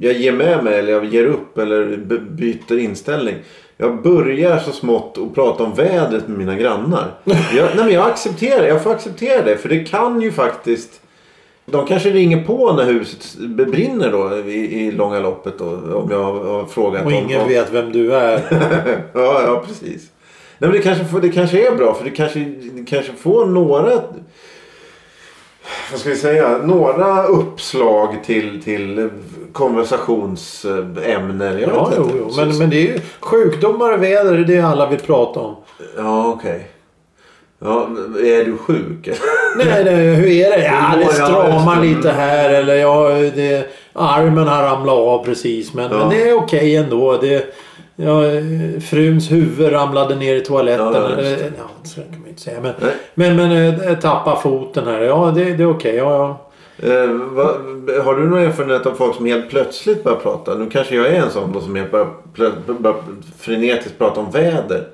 Jag 0.00 0.12
ger 0.12 0.32
med 0.32 0.64
mig 0.64 0.78
eller 0.78 0.92
jag 0.92 1.04
ger 1.04 1.26
upp 1.26 1.58
eller 1.58 1.96
byter 2.30 2.78
inställning. 2.78 3.34
Jag 3.76 4.02
börjar 4.02 4.58
så 4.58 4.72
smått 4.72 5.18
att 5.18 5.34
prata 5.34 5.64
om 5.64 5.74
vädret 5.74 6.28
med 6.28 6.38
mina 6.38 6.54
grannar. 6.54 7.14
Jag, 7.24 7.68
nej 7.76 7.84
men 7.84 7.90
jag 7.90 8.10
accepterar 8.10 8.66
Jag 8.66 8.82
får 8.82 8.90
acceptera 8.90 9.42
det. 9.42 9.56
För 9.56 9.68
det 9.68 9.84
kan 9.84 10.22
ju 10.22 10.32
faktiskt. 10.32 11.00
De 11.66 11.86
kanske 11.86 12.10
ringer 12.10 12.44
på 12.44 12.72
när 12.72 12.84
huset 12.84 13.38
brinner 13.48 14.12
då 14.12 14.36
i, 14.36 14.86
i 14.86 14.90
långa 14.92 15.20
loppet 15.20 15.58
då. 15.58 15.64
Om 15.94 16.10
jag 16.10 16.22
har, 16.22 16.66
frågat 16.66 17.04
Och 17.04 17.12
ingen 17.12 17.40
om, 17.40 17.48
vet 17.48 17.72
vem 17.72 17.92
du 17.92 18.14
är. 18.14 18.42
ja, 19.14 19.42
ja, 19.42 19.64
precis. 19.66 20.10
Nej, 20.58 20.70
men 20.70 20.72
det, 20.72 20.78
kanske, 20.78 21.20
det 21.20 21.28
kanske 21.28 21.68
är 21.68 21.76
bra 21.76 21.94
för 21.94 22.04
det 22.04 22.10
kanske, 22.10 22.38
det 22.72 22.84
kanske 22.84 23.12
får 23.12 23.46
några 23.46 24.02
vad 25.90 26.00
ska 26.00 26.10
vi 26.10 26.16
säga, 26.16 26.58
några 26.58 27.22
uppslag 27.22 28.24
till, 28.24 28.62
till 28.62 29.10
konversationsämnen. 29.52 31.60
Jag 31.60 31.70
Ja, 31.70 31.90
jo, 31.96 32.10
jo. 32.18 32.30
Men, 32.36 32.58
men 32.58 32.70
det 32.70 32.76
är 32.76 32.82
ju 32.92 33.00
sjukdomar 33.20 33.92
och 33.92 34.02
väder. 34.02 34.32
Det 34.32 34.40
är 34.40 34.44
det 34.44 34.60
alla 34.68 34.86
vill 34.86 35.00
prata 35.00 35.40
om. 35.40 35.56
Ja, 35.96 36.28
okej. 36.28 36.66
Ja, 37.60 37.88
är 38.20 38.44
du 38.44 38.56
sjuk? 38.56 39.08
Nej, 39.56 39.84
det, 39.84 39.90
hur 39.90 40.26
är 40.26 40.50
det? 40.50 40.64
Ja, 40.64 40.94
Det 40.98 41.06
stramar 41.12 41.80
lite 41.82 42.10
här 42.10 42.50
eller 42.50 42.74
ja, 42.74 43.08
det, 43.34 43.66
armen 43.92 44.48
har 44.48 44.62
ramlat 44.62 44.94
av 44.94 45.24
precis. 45.24 45.74
Men, 45.74 45.90
Ja. 45.92 45.98
men 45.98 46.08
det 46.08 46.28
är 46.28 46.34
okej 46.38 46.76
ändå. 46.76 47.16
Det, 47.20 47.54
ja, 47.96 48.20
fruns 48.90 49.30
huvud 49.32 49.72
ramlade 49.72 50.14
ner 50.14 50.34
i 50.34 50.40
toaletten. 50.40 50.86
Ja, 50.94 51.06
eller, 51.06 51.30
ja, 51.58 51.64
så 51.82 52.00
kan 52.00 52.20
man 52.20 52.28
inte 52.28 52.42
säga. 52.42 52.60
Men, 52.60 52.72
Nej. 52.80 52.90
men, 53.14 53.36
men 53.36 53.80
eh, 53.80 53.94
tappa 53.98 54.36
foten 54.36 54.86
här. 54.86 55.00
Ja, 55.00 55.32
det, 55.34 55.44
det 55.44 55.62
är 55.62 55.70
okej. 55.70 55.94
Ja, 55.94 56.12
ja. 56.12 56.47
Eh, 56.82 57.10
vad, 57.10 57.46
har 58.04 58.14
du 58.14 58.28
någon 58.28 58.38
erfarenhet 58.38 58.86
av 58.86 58.94
folk 58.94 59.16
som 59.16 59.26
helt 59.26 59.50
plötsligt 59.50 60.04
börjar 60.04 60.18
prata? 60.18 60.54
Nu 60.54 60.70
kanske 60.70 60.94
jag 60.94 61.06
är 61.06 61.22
en 61.22 61.30
sån 61.30 61.52
då 61.52 61.60
som 61.60 61.76
helt 61.76 61.90
börjar, 61.90 62.08
börjar 62.78 62.96
frenetiskt 63.38 63.98
prata 63.98 64.20
om 64.20 64.30
väder. 64.30 64.88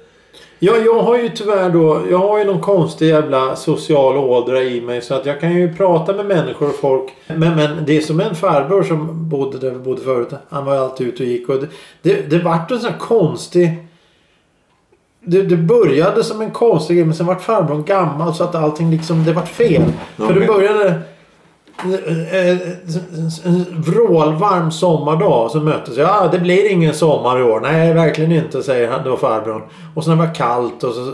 Ja, 0.59 0.73
jag 0.77 1.03
har 1.03 1.19
ju 1.19 1.29
tyvärr 1.29 1.71
då, 1.71 2.01
jag 2.11 2.19
har 2.19 2.39
ju 2.39 2.45
någon 2.45 2.61
konstig 2.61 3.09
jävla 3.09 3.57
social 3.57 4.17
ådra 4.17 4.63
i 4.63 4.81
mig 4.81 5.03
så 5.03 5.15
att 5.15 5.27
jag 5.27 5.41
kan 5.41 5.53
ju 5.53 5.75
prata 5.75 6.13
med 6.13 6.27
människor 6.27 6.69
och 6.69 6.75
folk. 6.75 7.13
Men, 7.27 7.57
men 7.57 7.85
det 7.87 7.97
är 7.97 8.01
som 8.01 8.21
en 8.21 8.35
farbror 8.35 8.83
som 8.83 9.29
bodde 9.29 9.59
där 9.59 9.71
vi 9.71 9.79
bodde 9.79 10.03
förut. 10.03 10.29
Han 10.49 10.65
var 10.65 10.77
alltid 10.77 11.07
ute 11.07 11.23
och 11.23 11.29
gick 11.29 11.49
och 11.49 11.61
det, 11.61 11.69
det, 12.03 12.31
det 12.31 12.39
vart 12.39 12.71
en 12.71 12.79
sån 12.79 12.91
här 12.91 12.99
konstig... 12.99 13.87
Det, 15.27 15.43
det 15.43 15.57
började 15.57 16.25
som 16.25 16.41
en 16.41 16.51
konstig 16.51 16.97
grej 16.97 17.07
men 17.07 17.15
sen 17.15 17.27
vart 17.27 17.43
farbrorn 17.43 17.85
gammal 17.85 18.35
så 18.35 18.45
att 18.45 18.55
allting 18.55 18.91
liksom, 18.91 19.25
det 19.25 19.33
vart 19.33 19.49
fel. 19.49 19.83
För 20.17 20.35
det 20.35 20.47
började... 20.47 21.01
En 23.45 23.83
vrålvarm 23.87 24.71
sommardag 24.71 25.51
så 25.51 25.61
möttes 25.61 25.97
jag. 25.97 26.09
Ja, 26.09 26.29
det 26.33 26.39
blir 26.39 26.71
ingen 26.71 26.95
sommar 26.95 27.39
i 27.39 27.43
år. 27.43 27.61
Nej, 27.61 27.95
verkligen 27.95 28.33
inte, 28.33 28.63
säger 28.63 28.89
han. 28.91 29.05
Det 29.05 29.11
var 29.11 29.17
farbrorn. 29.17 29.63
Och 29.95 30.05
sen 30.05 30.17
när 30.17 30.23
det 30.23 30.29
var 30.29 30.35
kallt 30.35 30.85
och 30.85 30.93
så, 30.95 31.13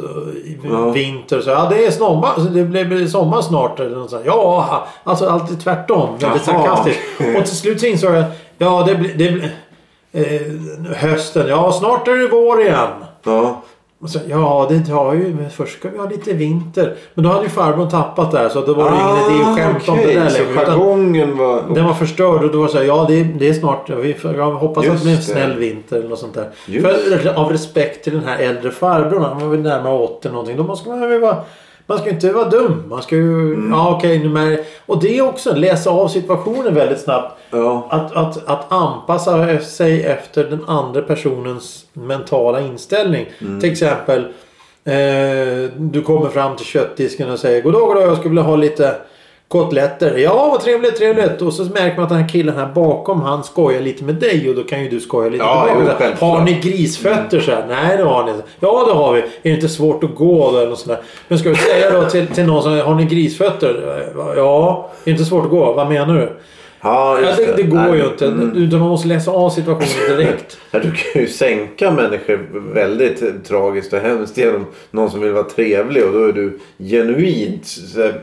Ja. 0.71 0.91
vinter. 0.91 1.41
Så 1.41 1.51
ja, 1.51 1.67
det 1.71 1.87
är 1.87 1.91
sommar. 1.91 2.31
Så 2.35 2.41
det 2.41 2.65
blir 2.65 3.07
sommar 3.07 3.43
snart. 3.43 3.81
Eller 3.81 3.97
något 3.97 4.11
sånt. 4.11 4.23
Ja, 4.27 4.87
alltså 5.05 5.27
alltid 5.29 5.61
tvärtom. 5.61 6.09
Väldigt 6.19 6.43
sarkastiskt. 6.45 7.01
Och 7.39 7.45
till 7.47 7.57
slut 7.57 7.81
så 7.81 7.87
insåg 7.87 8.15
jag 8.15 8.21
att 8.21 8.33
ja, 8.59 8.83
det 8.87 8.95
blir... 8.95 9.15
Det 9.15 9.33
blir 9.33 9.53
eh, 10.13 10.97
hösten. 10.97 11.49
Ja, 11.49 11.73
snart 11.73 12.09
är 12.09 12.17
det 12.17 12.29
vår 12.29 12.61
igen. 12.61 12.89
Ja, 13.25 13.63
Och 14.03 14.11
så, 14.11 14.19
ja, 14.29 14.67
det 14.71 14.81
tar 14.81 15.15
ju... 15.15 15.35
Men 15.35 15.51
först 15.51 15.79
ska 15.79 15.89
vi 15.89 15.99
ha 15.99 16.09
lite 16.09 16.33
vinter. 16.33 16.95
Men 17.15 17.25
då 17.25 17.31
hade 17.31 17.43
ju 17.43 17.49
farbrorn 17.49 17.89
tappat 17.89 18.33
där 18.33 18.49
så 18.49 18.61
då 18.61 18.75
var 18.75 18.91
det 18.91 18.97
ingen 18.97 19.41
idé 19.41 19.51
att 19.51 19.57
skämta 19.59 19.93
om 19.93 19.99
det 19.99 20.05
Ah, 20.19 20.21
där 20.21 20.29
så 20.29 20.39
längre. 20.39 20.53
Utan 20.53 20.65
jargongen 20.67 21.37
var... 21.39 21.63
den 21.75 21.85
var 21.85 21.95
förstörd 21.95 22.45
och 22.45 22.51
då 22.53 22.59
var 22.59 22.67
det 22.67 22.73
så 22.73 22.79
här, 22.79 22.85
ja 22.85 23.05
det 23.09 23.21
är, 23.21 23.25
det 23.25 23.49
är 23.49 23.53
snart, 23.53 23.91
vi 23.91 24.17
jag 24.23 24.51
hoppas 24.51 24.87
att 24.87 24.93
det 24.93 25.01
blir 25.03 25.11
en 25.11 25.17
Just 25.17 25.29
det. 25.29 25.35
snäll 25.35 25.57
vinter 25.59 25.97
eller 25.97 26.09
något 26.09 26.19
sånt 26.19 26.35
där. 26.35 26.51
Just 26.67 26.87
För, 26.87 27.35
av 27.35 27.51
respekt 27.53 28.05
till 28.05 28.13
den 28.13 28.25
här 28.25 28.39
äldre 28.39 28.71
farbrorn, 28.71 29.23
han 29.23 29.41
var 29.41 29.49
väl 29.49 29.61
närmare 29.61 29.95
80 29.99 30.29
någonting. 30.29 30.57
Då 30.57 30.63
måste 30.63 30.89
man 30.89 31.11
ju 31.11 31.19
vara, 31.19 31.37
man 31.91 31.99
ska 31.99 32.09
ju 32.09 32.15
inte 32.15 32.33
vara 32.33 32.49
dum. 32.49 32.83
Man 32.89 33.03
ska 33.03 33.17
ju, 33.17 33.55
Mm. 33.55 33.71
ja 33.73 33.97
okej 33.97 34.29
med, 34.29 34.65
Och 34.87 35.01
det 35.03 35.19
är 35.19 35.23
också, 35.23 35.55
läsa 35.55 35.91
av 35.91 36.09
situationen 36.09 36.75
väldigt 36.75 37.01
snabbt. 37.01 37.39
Ja. 37.51 37.87
Att, 37.91 38.17
att, 38.17 38.49
att 38.49 38.73
anpassa 38.73 39.59
sig 39.59 40.03
efter 40.03 40.45
den 40.45 40.65
andra 40.67 41.03
personens 41.03 41.85
mentala 41.93 42.61
inställning. 42.61 43.27
Mm. 43.41 43.61
Till 43.61 43.73
exempel 43.73 44.21
eh, 44.85 45.71
du 45.77 46.03
kommer 46.07 46.29
fram 46.29 46.57
till 46.57 46.67
köttdisken 46.67 47.31
och 47.31 47.39
säger 47.39 47.63
Goddag, 47.63 47.81
goddag, 47.81 48.03
jag 48.03 48.17
skulle 48.17 48.29
vilja 48.31 48.43
ha 48.43 48.57
lite 48.57 48.95
kotletter. 49.51 50.17
Ja, 50.19 50.49
vad 50.53 50.61
trevligt, 50.61 50.97
trevligt. 50.97 51.43
Och 51.43 51.53
så 51.55 51.65
märker 51.65 51.95
man 51.97 52.03
att 52.03 52.09
den 52.09 52.19
här 52.19 52.29
killen 52.29 52.57
här 52.57 52.67
bakom 52.67 53.23
han 53.23 53.45
skojar 53.45 53.81
lite 53.81 54.05
med 54.05 54.15
dig 54.15 54.49
och 54.49 54.55
då 54.57 54.63
kan 54.63 54.83
ju 54.83 54.89
du 54.89 55.01
skoja 55.01 55.29
lite 55.31 55.45
Ja, 55.45 55.67
tillbaka. 55.77 56.09
jo, 56.21 56.27
har 56.27 56.41
ni 56.45 56.53
grisfötter? 56.53 57.41
Så 57.41 57.51
här, 57.51 57.67
Nej, 57.69 57.97
det 57.97 58.03
har 58.03 58.25
ni 58.25 58.31
inte. 58.31 58.43
Ja, 58.61 58.85
det 58.87 58.93
har 58.93 59.13
vi. 59.13 59.21
Är 59.21 59.25
det 59.43 59.51
inte 59.51 59.69
svårt 59.69 60.05
att 60.05 60.15
gå? 60.15 60.49
Eller 60.49 60.67
något 60.71 60.79
sånt 60.79 60.89
där. 60.89 61.01
Men 61.29 61.39
ska 61.39 61.49
du 61.49 61.55
säga 61.55 61.91
då 61.91 62.11
till, 62.11 62.27
till 62.27 62.47
någon 62.47 62.63
som 62.63 62.81
har 62.81 62.95
ni 62.95 63.05
grisfötter? 63.05 64.03
Ja, 64.37 64.91
är 64.93 65.05
det 65.05 65.11
inte 65.11 65.25
svårt 65.25 65.45
att 65.45 65.51
gå? 65.51 65.73
Vad 65.73 65.89
menar 65.89 66.15
du? 66.15 66.33
Ja, 66.83 67.21
Ja, 67.21 67.27
just 67.29 67.37
det, 67.39 67.53
det 67.57 67.63
går 67.63 67.79
Nej, 67.79 67.99
ju 67.99 68.05
inte. 68.07 68.27
mm. 68.27 68.57
Utan 68.57 68.81
man 68.81 68.89
måste 68.89 69.09
läsa 69.09 69.31
av 69.31 69.51
situationen 69.51 70.09
direkt. 70.19 70.59
Ja, 70.71 70.79
Du 70.79 70.91
kan 70.93 71.23
ju 71.23 71.29
sänka 71.29 71.91
människor 71.91 72.49
väldigt 72.75 73.45
tragiskt 73.45 73.93
och 73.93 73.99
hemskt 73.99 74.39
genom 74.39 74.67
någon 74.91 75.11
som 75.11 75.21
vill 75.21 75.33
vara 75.33 75.45
trevlig 75.45 76.05
och 76.05 76.13
då 76.13 76.25
är 76.25 76.33
du 76.33 76.59
genuint 76.79 77.67
här, 77.97 78.21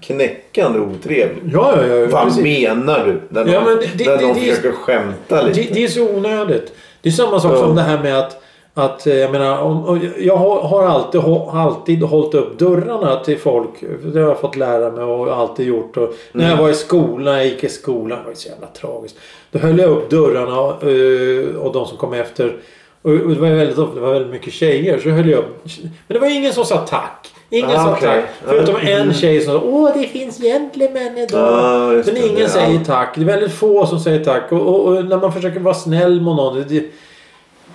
knäckande 0.00 0.78
otrevlig. 0.78 1.42
Ja, 1.52 1.74
ja, 1.80 1.86
ja. 1.86 2.06
Vad 2.10 2.24
precis. 2.24 2.42
menar 2.42 3.04
du? 3.06 3.20
När 3.28 3.52
Ja, 3.52 3.60
någon, 3.60 3.64
men 3.74 3.84
det- 3.96 4.06
när 4.06 4.16
det- 4.16 4.26
någon 4.26 4.34
det- 4.34 4.40
försöker 4.40 4.72
skämta 4.72 5.42
lite. 5.42 5.60
Det, 5.62 5.74
det 5.74 5.84
är 5.84 5.88
så 5.88 6.10
onödigt. 6.16 6.72
Det 7.02 7.08
är 7.08 7.12
samma 7.12 7.40
sak 7.40 7.52
Ja. 7.52 7.56
som 7.60 7.74
det 7.76 7.82
här 7.82 8.02
med 8.02 8.18
att 8.18 8.42
att 8.74 9.06
eh, 9.06 9.14
jag 9.16 9.32
menar, 9.32 9.58
om, 9.62 10.00
jag 10.18 10.36
har, 10.36 10.82
alltid, 10.86 11.20
alltid 11.52 12.02
hållit 12.02 12.34
upp 12.34 12.58
dörrarna 12.58 13.16
till 13.24 13.38
folk. 13.38 13.70
Det 14.04 14.20
har 14.20 14.28
jag 14.28 14.40
fått 14.40 14.56
lära 14.56 14.90
mig 14.90 15.04
och 15.04 15.36
alltid 15.36 15.66
gjort. 15.66 15.96
Och 15.96 16.14
när 16.32 16.44
Mm. 16.44 16.56
jag 16.56 16.62
var 16.64 16.70
i 16.70 16.74
skolan, 16.74 17.34
jag 17.34 17.46
gick 17.46 17.64
i 17.64 17.68
skolan. 17.68 18.18
Det 18.18 18.28
var 18.28 18.34
så 18.34 18.48
jävla 18.48 18.66
tragiskt. 18.66 19.16
Då 19.50 19.58
höll 19.58 19.78
jag 19.78 19.90
upp 19.90 20.10
dörrarna 20.10 20.58
eh, 20.68 21.56
och 21.56 21.72
de 21.72 21.86
som 21.86 21.96
kom 21.98 22.12
efter. 22.12 22.56
Och 23.02 23.10
det 23.10 23.40
var 23.40 23.48
väldigt 23.48 23.78
ofta, 23.78 23.94
det 23.94 24.00
var 24.00 24.12
väldigt 24.12 24.32
mycket 24.32 24.52
tjejer. 24.52 24.98
Så 24.98 25.08
höll 25.08 25.28
jag 25.30 25.38
upp. 25.38 25.64
Men 25.82 26.14
det 26.14 26.18
var 26.18 26.36
ingen 26.36 26.52
som 26.52 26.64
sa 26.64 26.76
tack. 26.78 27.30
Ingen 27.50 27.70
Ah, 27.70 27.84
sa 27.84 27.92
okej. 27.92 28.08
tack. 28.22 28.24
Förutom 28.46 28.76
Mm. 28.76 29.08
en 29.08 29.14
tjej 29.14 29.40
som 29.40 29.54
sa 29.60 29.66
Åh 29.66 29.90
det 29.94 30.06
finns 30.06 30.38
gentlemän 30.38 31.18
idag. 31.18 31.52
Ja, 31.52 31.92
just 31.92 32.12
Men 32.12 32.22
ingen 32.22 32.34
Det 32.34 32.48
säger 32.48 32.78
allt. 32.78 32.86
tack. 32.86 33.14
Det 33.14 33.20
är 33.20 33.24
väldigt 33.24 33.52
få 33.52 33.86
som 33.86 34.00
säger 34.00 34.24
tack. 34.24 34.52
Och, 34.52 34.60
och, 34.60 34.80
och 34.86 35.04
när 35.04 35.18
man 35.18 35.32
försöker 35.32 35.60
vara 35.60 35.74
snäll 35.74 36.20
mot 36.20 36.36
någon. 36.36 36.64
Det, 36.68 36.84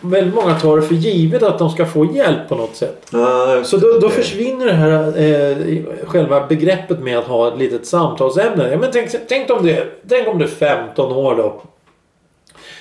väldigt 0.02 0.36
många 0.36 0.60
tar 0.60 0.76
det 0.78 0.82
för 0.82 0.96
givet 0.96 1.44
att 1.44 1.60
de 1.60 1.70
ska 1.70 1.86
få 1.86 2.06
hjälp 2.06 2.50
på 2.50 2.56
något 2.56 2.76
sätt. 2.76 3.06
Just 3.58 3.70
Så 3.70 3.78
då, 3.78 4.00
då 4.02 4.10
försvinner 4.10 4.66
det 4.66 4.74
här 4.74 5.22
eh, 5.22 5.58
själva 6.08 6.48
begreppet 6.48 7.00
med 7.00 7.18
att 7.18 7.26
ha 7.26 7.48
ett 7.48 7.60
litet 7.60 7.88
samtalsämne. 7.88 8.70
Ja, 8.72 8.78
men 8.78 8.90
tänk, 8.94 9.10
tänk, 9.30 9.50
om 9.50 9.66
det, 9.66 9.84
tänk 10.10 10.28
om 10.28 10.38
du 10.38 10.46
är 10.46 10.50
15 10.50 11.12
år 11.12 11.36
då. 11.36 11.62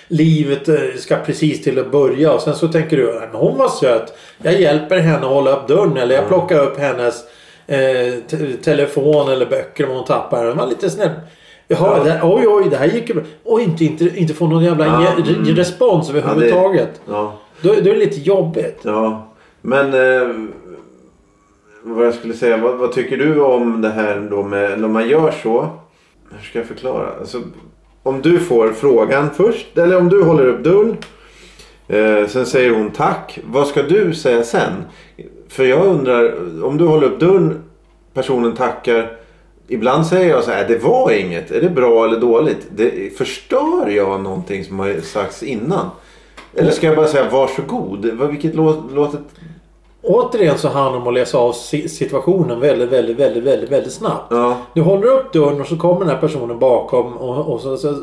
Livet 0.09 0.69
eh, 0.69 0.75
ska 0.99 1.17
precis 1.17 1.63
till 1.65 1.79
att 1.79 1.91
börja 1.91 2.33
och 2.33 2.41
sen 2.41 2.55
så 2.55 2.69
tänker 2.69 2.97
du 2.97 3.07
"Nej, 3.07 3.29
men 3.33 3.41
hon 3.41 3.59
var 3.59 3.69
söt. 3.69 4.13
Jag 4.43 4.61
hjälper 4.61 4.99
henne 4.99 5.17
att 5.19 5.33
hålla 5.33 5.57
upp 5.57 5.69
dörren 5.69 5.97
eller 5.97 6.15
jag 6.15 6.29
plockar 6.29 6.63
upp 6.65 6.79
hennes 6.79 7.25
eh, 7.67 8.15
te- 8.29 8.57
telefon 8.65 9.29
eller 9.33 9.47
böcker 9.47 9.89
om 9.89 9.97
hon 9.97 10.05
tappar 10.05 10.45
den. 10.45 10.57
Var 10.57 10.67
lite 10.67 10.91
snäll. 10.91 11.11
Jaha, 11.69 11.99
Ja. 11.99 12.05
det 12.05 12.21
oj 12.23 12.47
oj 12.49 12.69
det 12.71 12.77
här 12.77 12.87
gick 12.87 13.09
ju 13.09 13.15
bra. 13.15 13.25
Och 13.45 13.61
inte, 13.61 13.85
inte, 13.85 14.05
inte 14.19 14.35
få 14.35 14.47
någon 14.47 14.65
jävla 14.65 14.87
Ja, 14.87 15.13
mm. 15.33 15.45
respons 15.57 16.11
överhuvudtaget. 16.11 17.01
Ja, 17.09 17.33
Då, 17.61 17.69
då 17.69 17.75
är 17.79 17.83
det 17.83 17.95
lite 17.95 18.21
jobbigt. 18.21 18.79
ja. 18.83 19.25
Men 19.63 19.87
eh, 19.95 20.29
vad 21.83 22.07
jag 22.07 22.15
skulle 22.15 22.35
säga. 22.35 22.57
Vad, 22.57 22.75
vad 22.77 22.93
tycker 22.93 23.17
du 23.17 23.41
om 23.41 23.81
det 23.81 23.89
här 23.89 24.29
då 24.31 24.43
med 24.43 24.81
när 24.81 24.89
man 24.89 25.09
gör 25.09 25.31
så? 25.43 25.69
Hur 26.31 26.45
ska 26.45 26.59
jag 26.59 26.69
förklara? 26.69 27.09
Alltså, 27.21 27.43
om 28.03 28.23
du 28.23 28.39
får 28.39 28.73
frågan 28.73 29.31
först. 29.37 29.79
Eller 29.79 29.99
om 29.99 30.09
du 30.09 30.23
håller 30.23 30.47
upp 30.47 30.65
dörren. 30.65 30.97
Eh, 31.89 32.27
sen 32.29 32.47
säger 32.47 32.71
hon 32.75 32.91
tack. 32.91 33.39
Vad 33.45 33.67
ska 33.67 33.83
du 33.83 34.15
säga 34.15 34.43
sen? 34.43 34.73
För 35.49 35.65
jag 35.65 35.87
undrar. 35.87 36.35
Om 36.65 36.79
du 36.79 36.85
håller 36.87 37.07
upp 37.07 37.21
dörren. 37.21 37.63
Personen 38.15 38.55
tackar. 38.57 39.13
Ibland 39.69 40.07
säger 40.07 40.31
jag 40.31 40.45
så 40.45 40.51
här. 40.51 40.69
Det 40.69 40.79
var 40.79 41.11
inget. 41.11 41.51
Är 41.51 41.61
det 41.61 41.69
bra 41.71 42.05
eller 42.05 42.21
dåligt? 42.21 42.67
Det, 42.77 43.17
förstör 43.19 43.89
jag 43.89 44.21
någonting 44.21 44.65
som 44.65 44.79
har 44.79 45.01
sagts 45.01 45.43
innan? 45.43 45.87
Eller 46.55 46.71
ska 46.71 46.87
jag 46.87 46.97
bara 46.97 47.07
säga 47.07 47.31
varsågod? 47.31 48.05
Vilket 48.31 48.55
lå- 48.55 48.95
låter... 48.95 49.21
Återigen 50.03 50.59
så 50.59 50.69
handlar 50.69 50.93
det 50.93 50.99
om 50.99 51.09
att 51.09 51.15
läsa 51.15 51.39
av 51.39 51.53
si- 51.53 51.89
situationen 51.89 52.61
väldigt, 52.61 52.89
väldigt, 52.89 53.17
väldigt, 53.19 53.43
väldigt, 53.45 53.71
väldigt 53.71 53.93
snabbt. 53.93 54.27
Ja. 54.31 54.57
Du 54.75 54.81
håller 54.81 55.07
upp 55.09 55.33
dörren 55.33 55.61
och 55.61 55.67
så 55.67 55.77
kommer 55.77 56.01
den 56.01 56.09
här 56.09 56.21
personen 56.21 56.59
bakom 56.59 57.13
och, 57.17 57.53
och 57.55 57.61
så, 57.61 57.77
så 57.77 58.03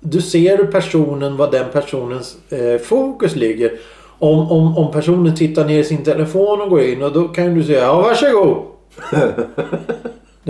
Du 0.00 0.20
ser 0.22 0.64
personen, 0.64 1.36
vad 1.36 1.50
den 1.52 1.64
personens 1.72 2.36
eh, 2.50 2.78
fokus 2.80 3.36
ligger. 3.36 3.72
Om, 4.18 4.50
om, 4.52 4.78
om 4.78 4.92
personen 4.92 5.36
tittar 5.36 5.64
ner 5.64 5.78
i 5.78 5.84
sin 5.84 6.04
telefon 6.04 6.60
och 6.60 6.70
går 6.70 6.82
in 6.82 7.02
och 7.02 7.12
då 7.12 7.28
kan 7.28 7.54
du 7.54 7.64
säga 7.64 7.80
ja 7.80 8.00
varsågod. 8.00 8.56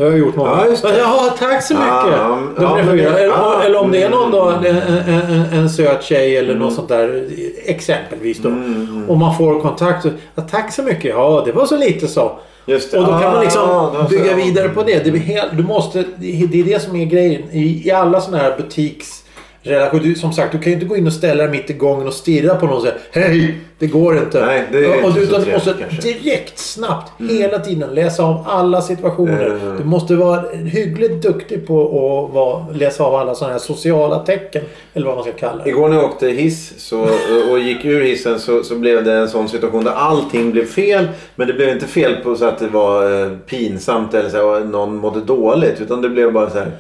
Det 0.01 0.07
har 0.07 0.11
jag 0.11 0.21
gjort 0.21 0.37
många 0.37 0.51
Ja, 0.51 0.67
just 0.67 0.83
det. 0.83 0.99
Ja, 0.99 1.35
tack 1.39 1.63
så 1.63 1.75
mycket. 1.75 1.89
Ja, 1.89 2.39
Då 2.57 2.63
ja, 2.63 2.77
men 2.77 2.89
eller, 2.89 3.27
ja, 3.27 3.63
eller 3.63 3.79
om 3.81 3.91
det 3.91 4.03
är 4.03 4.11
någon 4.11 4.31
då, 4.31 4.49
en, 4.49 4.65
mm. 4.67 5.09
en, 5.09 5.59
en, 5.59 5.71
söt 5.71 6.03
tjej 6.03 6.37
eller 6.37 6.55
något 6.55 6.75
sånt 6.75 6.89
där. 6.89 7.29
Exempelvis 7.65 8.39
då. 8.39 8.49
Mm, 8.49 9.05
Och 9.09 9.19
man 9.19 9.37
får 9.37 9.61
kontakt. 9.61 10.07
Ja, 10.35 10.43
tack 10.51 10.73
så 10.73 10.83
mycket. 10.83 11.05
Ja, 11.05 11.43
det 11.47 11.53
var 11.53 11.67
så 11.67 11.77
lite 11.77 12.09
så. 12.09 12.39
Just 12.67 12.93
det. 12.93 12.99
Och 12.99 13.05
då 13.05 13.19
kan 13.19 13.33
man 13.33 13.41
liksom 13.41 13.63
Ah, 13.63 13.93
så. 14.03 14.09
bygga 14.17 14.35
vidare 14.35 14.69
på 14.69 14.83
det. 14.83 15.05
det 15.05 15.11
blir 15.11 15.21
helt, 15.21 15.57
du 15.57 15.63
måste, 15.63 16.05
det 16.19 16.61
är 16.61 16.65
det 16.65 16.83
som 16.83 16.97
är 16.97 17.05
grejen. 17.05 17.43
I, 17.51 17.89
i 17.89 17.91
alla 17.91 18.21
sådana 18.21 18.43
här 18.43 18.57
butiks 18.57 19.20
relation. 19.63 20.01
Du, 20.03 20.15
som 20.15 20.33
sagt, 20.33 20.53
du 20.53 20.59
kan 20.59 20.67
ju 20.67 20.75
inte 20.75 20.87
gå 20.87 20.97
in 20.97 21.07
och 21.07 21.13
ställa 21.13 21.43
dig 21.43 21.53
mitt 21.53 21.71
i 21.71 21.73
gången 21.73 22.07
och 22.07 22.15
stirra 22.15 22.55
på 22.55 22.67
någon 22.67 22.77
och 22.77 22.83
säga 22.83 22.95
Hej! 23.11 23.55
Det 23.81 23.87
går 23.87 24.19
inte. 24.19 24.47
Nej, 24.47 24.69
det 24.73 24.79
är 24.79 25.05
och, 25.05 25.09
inte 25.09 25.13
så 25.13 25.19
utan 25.19 25.41
du 25.41 25.45
trevligt, 25.45 25.67
måste 25.67 25.75
kanske. 25.81 26.13
direkt, 26.13 26.59
snabbt, 26.59 27.13
hela 27.31 27.59
tiden 27.59 27.95
läsa 27.95 28.25
av 28.25 28.45
alla 28.49 28.83
situationer. 28.83 29.47
Mm. 29.47 29.77
Du 29.79 29.85
måste 29.85 30.15
vara 30.15 30.43
hyggligt 30.51 31.23
duktig 31.23 31.67
på 31.67 31.83
att 31.83 32.35
vara, 32.35 32.67
läsa 32.73 33.05
av 33.05 33.15
alla 33.15 33.35
sådana 33.35 33.53
här 33.53 33.61
sociala 33.61 34.19
tecken. 34.19 34.63
Eller 34.95 35.07
vad 35.07 35.15
man 35.15 35.25
ska 35.25 35.33
kalla 35.33 35.65
det. 35.65 35.71
Igår 35.71 35.89
när 35.89 35.97
jag 35.97 36.05
åkte 36.05 36.29
hiss 36.29 36.73
så, 36.77 37.07
och 37.51 37.59
gick 37.59 37.85
ur 37.85 38.05
hissen 38.05 38.41
så, 38.41 38.63
så 38.63 38.75
blev 38.75 39.05
det 39.05 39.13
en 39.13 39.29
sån 39.29 39.49
situation 39.49 39.85
där 39.85 39.93
allting 39.93 40.51
blev 40.51 40.65
fel. 40.65 41.09
Men 41.35 41.47
det 41.47 41.53
blev 41.53 41.69
inte 41.69 41.87
fel 41.87 42.17
på 42.17 42.37
så 42.37 42.45
att 42.45 42.59
det 42.59 42.69
var 42.69 43.23
eh, 43.23 43.31
pinsamt 43.47 44.15
eller 44.15 44.31
så 44.31 44.55
här, 44.55 44.65
någon 44.65 44.97
mådde 44.97 45.21
dåligt. 45.21 45.81
Utan 45.81 46.03
det 46.03 46.09
blev 46.09 46.33
bara 46.33 46.51
så 46.51 46.59
här. 46.59 46.71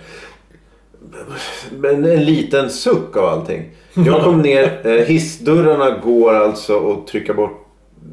En, 1.84 2.04
en 2.04 2.24
liten 2.24 2.70
suck 2.70 3.16
av 3.16 3.24
allting. 3.24 3.70
Jag 3.94 4.22
kom 4.22 4.42
ner. 4.42 4.80
Eh, 4.84 4.92
hissdörrarna 4.92 5.98
går 5.98 6.34
alltså 6.34 6.90
att 6.90 7.06
trycka 7.06 7.34
bort. 7.34 7.66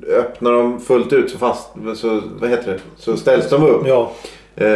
Öppnar 0.07 0.51
de 0.51 0.79
fullt 0.79 1.13
ut 1.13 1.29
så 1.29 1.37
fast 1.37 1.69
så, 1.95 2.21
vad 2.39 2.49
heter 2.49 2.71
det? 2.71 2.79
så 2.97 3.17
ställs 3.17 3.49
de 3.49 3.63
upp. 3.63 3.87
Ja. 3.87 4.11
Eh, 4.55 4.67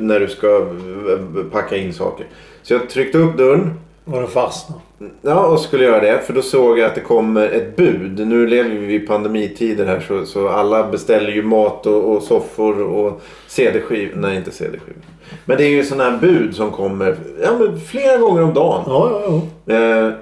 när 0.00 0.20
du 0.20 0.28
ska 0.28 0.56
eh, 0.56 1.44
packa 1.52 1.76
in 1.76 1.92
saker. 1.92 2.26
Så 2.62 2.72
jag 2.72 2.90
tryckte 2.90 3.18
upp 3.18 3.36
dörren. 3.36 3.74
Och 4.04 4.20
den 4.20 4.26
fastnade. 4.26 4.80
Ja, 5.22 5.46
och 5.46 5.60
skulle 5.60 5.84
göra 5.84 6.00
det. 6.00 6.20
För 6.26 6.32
då 6.32 6.42
såg 6.42 6.78
jag 6.78 6.86
att 6.86 6.94
det 6.94 7.00
kommer 7.00 7.48
ett 7.48 7.76
bud. 7.76 8.26
Nu 8.26 8.46
lever 8.46 8.70
vi 8.70 8.94
i 8.94 9.00
pandemitider 9.00 9.86
här 9.86 10.00
så, 10.08 10.26
så 10.26 10.48
alla 10.48 10.90
beställer 10.90 11.30
ju 11.30 11.42
mat 11.42 11.86
och, 11.86 12.16
och 12.16 12.22
soffor 12.22 12.82
och 12.82 13.22
CD-skivor. 13.46 14.16
Nej, 14.16 14.36
inte 14.36 14.50
CD-skivor. 14.50 15.02
Men 15.44 15.56
det 15.56 15.64
är 15.64 15.68
ju 15.68 15.84
sådana 15.84 16.10
här 16.10 16.18
bud 16.18 16.56
som 16.56 16.70
kommer 16.70 17.16
ja, 17.42 17.58
men 17.58 17.80
flera 17.80 18.18
gånger 18.18 18.42
om 18.42 18.54
dagen. 18.54 18.82
Ja, 18.86 19.10
ja, 19.10 19.40
ja. 19.64 19.74
Eh, 19.74 20.12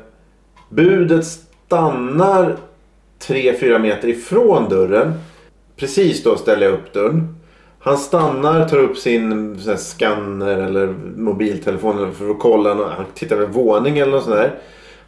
budet 0.68 1.24
stannar 1.66 2.56
3-4 3.26 3.78
meter 3.78 4.08
ifrån 4.08 4.68
dörren. 4.68 5.12
Precis 5.76 6.22
då 6.22 6.36
ställer 6.36 6.66
jag 6.66 6.74
upp 6.74 6.92
dörren. 6.92 7.36
Han 7.78 7.98
stannar, 7.98 8.68
tar 8.68 8.78
upp 8.78 8.96
sin 8.96 9.58
här 9.66 9.76
scanner 9.76 10.56
eller 10.58 10.94
mobiltelefon 11.16 12.14
för 12.14 12.30
att 12.30 12.38
kolla. 12.38 12.74
Han 12.74 13.06
tittar 13.14 13.36
vid 13.36 13.48
våning 13.48 13.98
eller 13.98 14.12
något 14.12 14.24
sånt 14.24 14.36
där. 14.36 14.58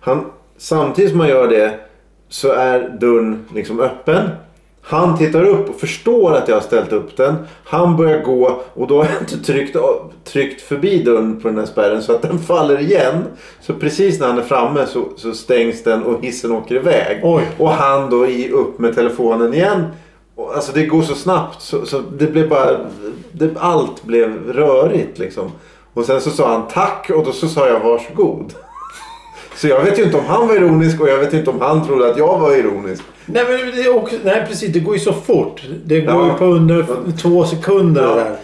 Han, 0.00 0.24
samtidigt 0.56 1.10
som 1.10 1.20
han 1.20 1.28
gör 1.28 1.48
det 1.48 1.78
så 2.28 2.52
är 2.52 2.96
dörren 3.00 3.44
liksom 3.54 3.80
öppen. 3.80 4.28
Han 4.90 5.18
tittar 5.18 5.44
upp 5.44 5.68
och 5.68 5.80
förstår 5.80 6.34
att 6.34 6.48
jag 6.48 6.56
har 6.56 6.60
ställt 6.60 6.92
upp 6.92 7.16
den. 7.16 7.34
Han 7.64 7.96
börjar 7.96 8.22
gå 8.22 8.60
och 8.74 8.86
då 8.86 8.96
har 9.02 9.04
jag 9.04 9.22
inte 9.22 9.38
tryckt, 9.38 9.76
tryckt 10.24 10.60
förbi 10.60 11.02
dörren 11.02 11.40
på 11.40 11.48
den 11.48 11.58
här 11.58 11.66
spärren 11.66 12.02
så 12.02 12.12
att 12.12 12.22
den 12.22 12.38
faller 12.38 12.80
igen. 12.80 13.24
Så 13.60 13.74
precis 13.74 14.20
när 14.20 14.26
han 14.26 14.38
är 14.38 14.42
framme 14.42 14.86
så, 14.86 15.04
så 15.16 15.32
stängs 15.34 15.82
den 15.82 16.02
och 16.02 16.24
hissen 16.24 16.52
åker 16.52 16.74
iväg. 16.74 17.20
Oj. 17.22 17.42
Och 17.58 17.70
han 17.70 18.10
då 18.10 18.26
i, 18.26 18.50
upp 18.50 18.78
med 18.78 18.94
telefonen 18.94 19.54
igen. 19.54 19.84
Och, 20.34 20.54
alltså 20.54 20.72
det 20.72 20.86
går 20.86 21.02
så 21.02 21.14
snabbt 21.14 21.62
så, 21.62 21.86
så 21.86 22.02
det 22.18 22.26
blev 22.26 22.48
bara... 22.48 22.78
Det, 23.32 23.50
allt 23.58 24.04
blev 24.04 24.52
rörigt 24.52 25.18
liksom. 25.18 25.50
Och 25.94 26.04
sen 26.04 26.20
så 26.20 26.30
sa 26.30 26.52
han 26.52 26.68
tack 26.68 27.10
och 27.10 27.24
då 27.24 27.32
så 27.32 27.48
sa 27.48 27.68
jag 27.68 27.80
varsågod. 27.80 28.54
Så 29.60 29.68
jag 29.68 29.84
vet 29.84 29.98
ju 29.98 30.02
inte 30.02 30.16
om 30.16 30.24
han 30.26 30.48
var 30.48 30.54
ironisk 30.56 31.00
och 31.00 31.08
jag 31.08 31.18
vet 31.18 31.32
inte 31.32 31.50
om 31.50 31.60
han 31.60 31.86
trodde 31.86 32.10
att 32.10 32.18
jag 32.18 32.38
var 32.38 32.54
ironisk. 32.56 33.02
Nej, 33.26 33.44
men 33.48 33.56
det 33.76 33.82
är 33.82 33.96
också, 33.96 34.16
nej 34.24 34.44
precis. 34.48 34.72
Det 34.72 34.80
går 34.80 34.94
ju 34.94 35.00
så 35.00 35.12
fort. 35.12 35.62
Det 35.84 36.00
går 36.00 36.14
Ja. 36.14 36.26
ju 36.32 36.38
på 36.38 36.44
under 36.44 36.86
två 37.22 37.44
sekunder 37.44 38.02
Ja. 38.02 38.14
där. 38.14 38.36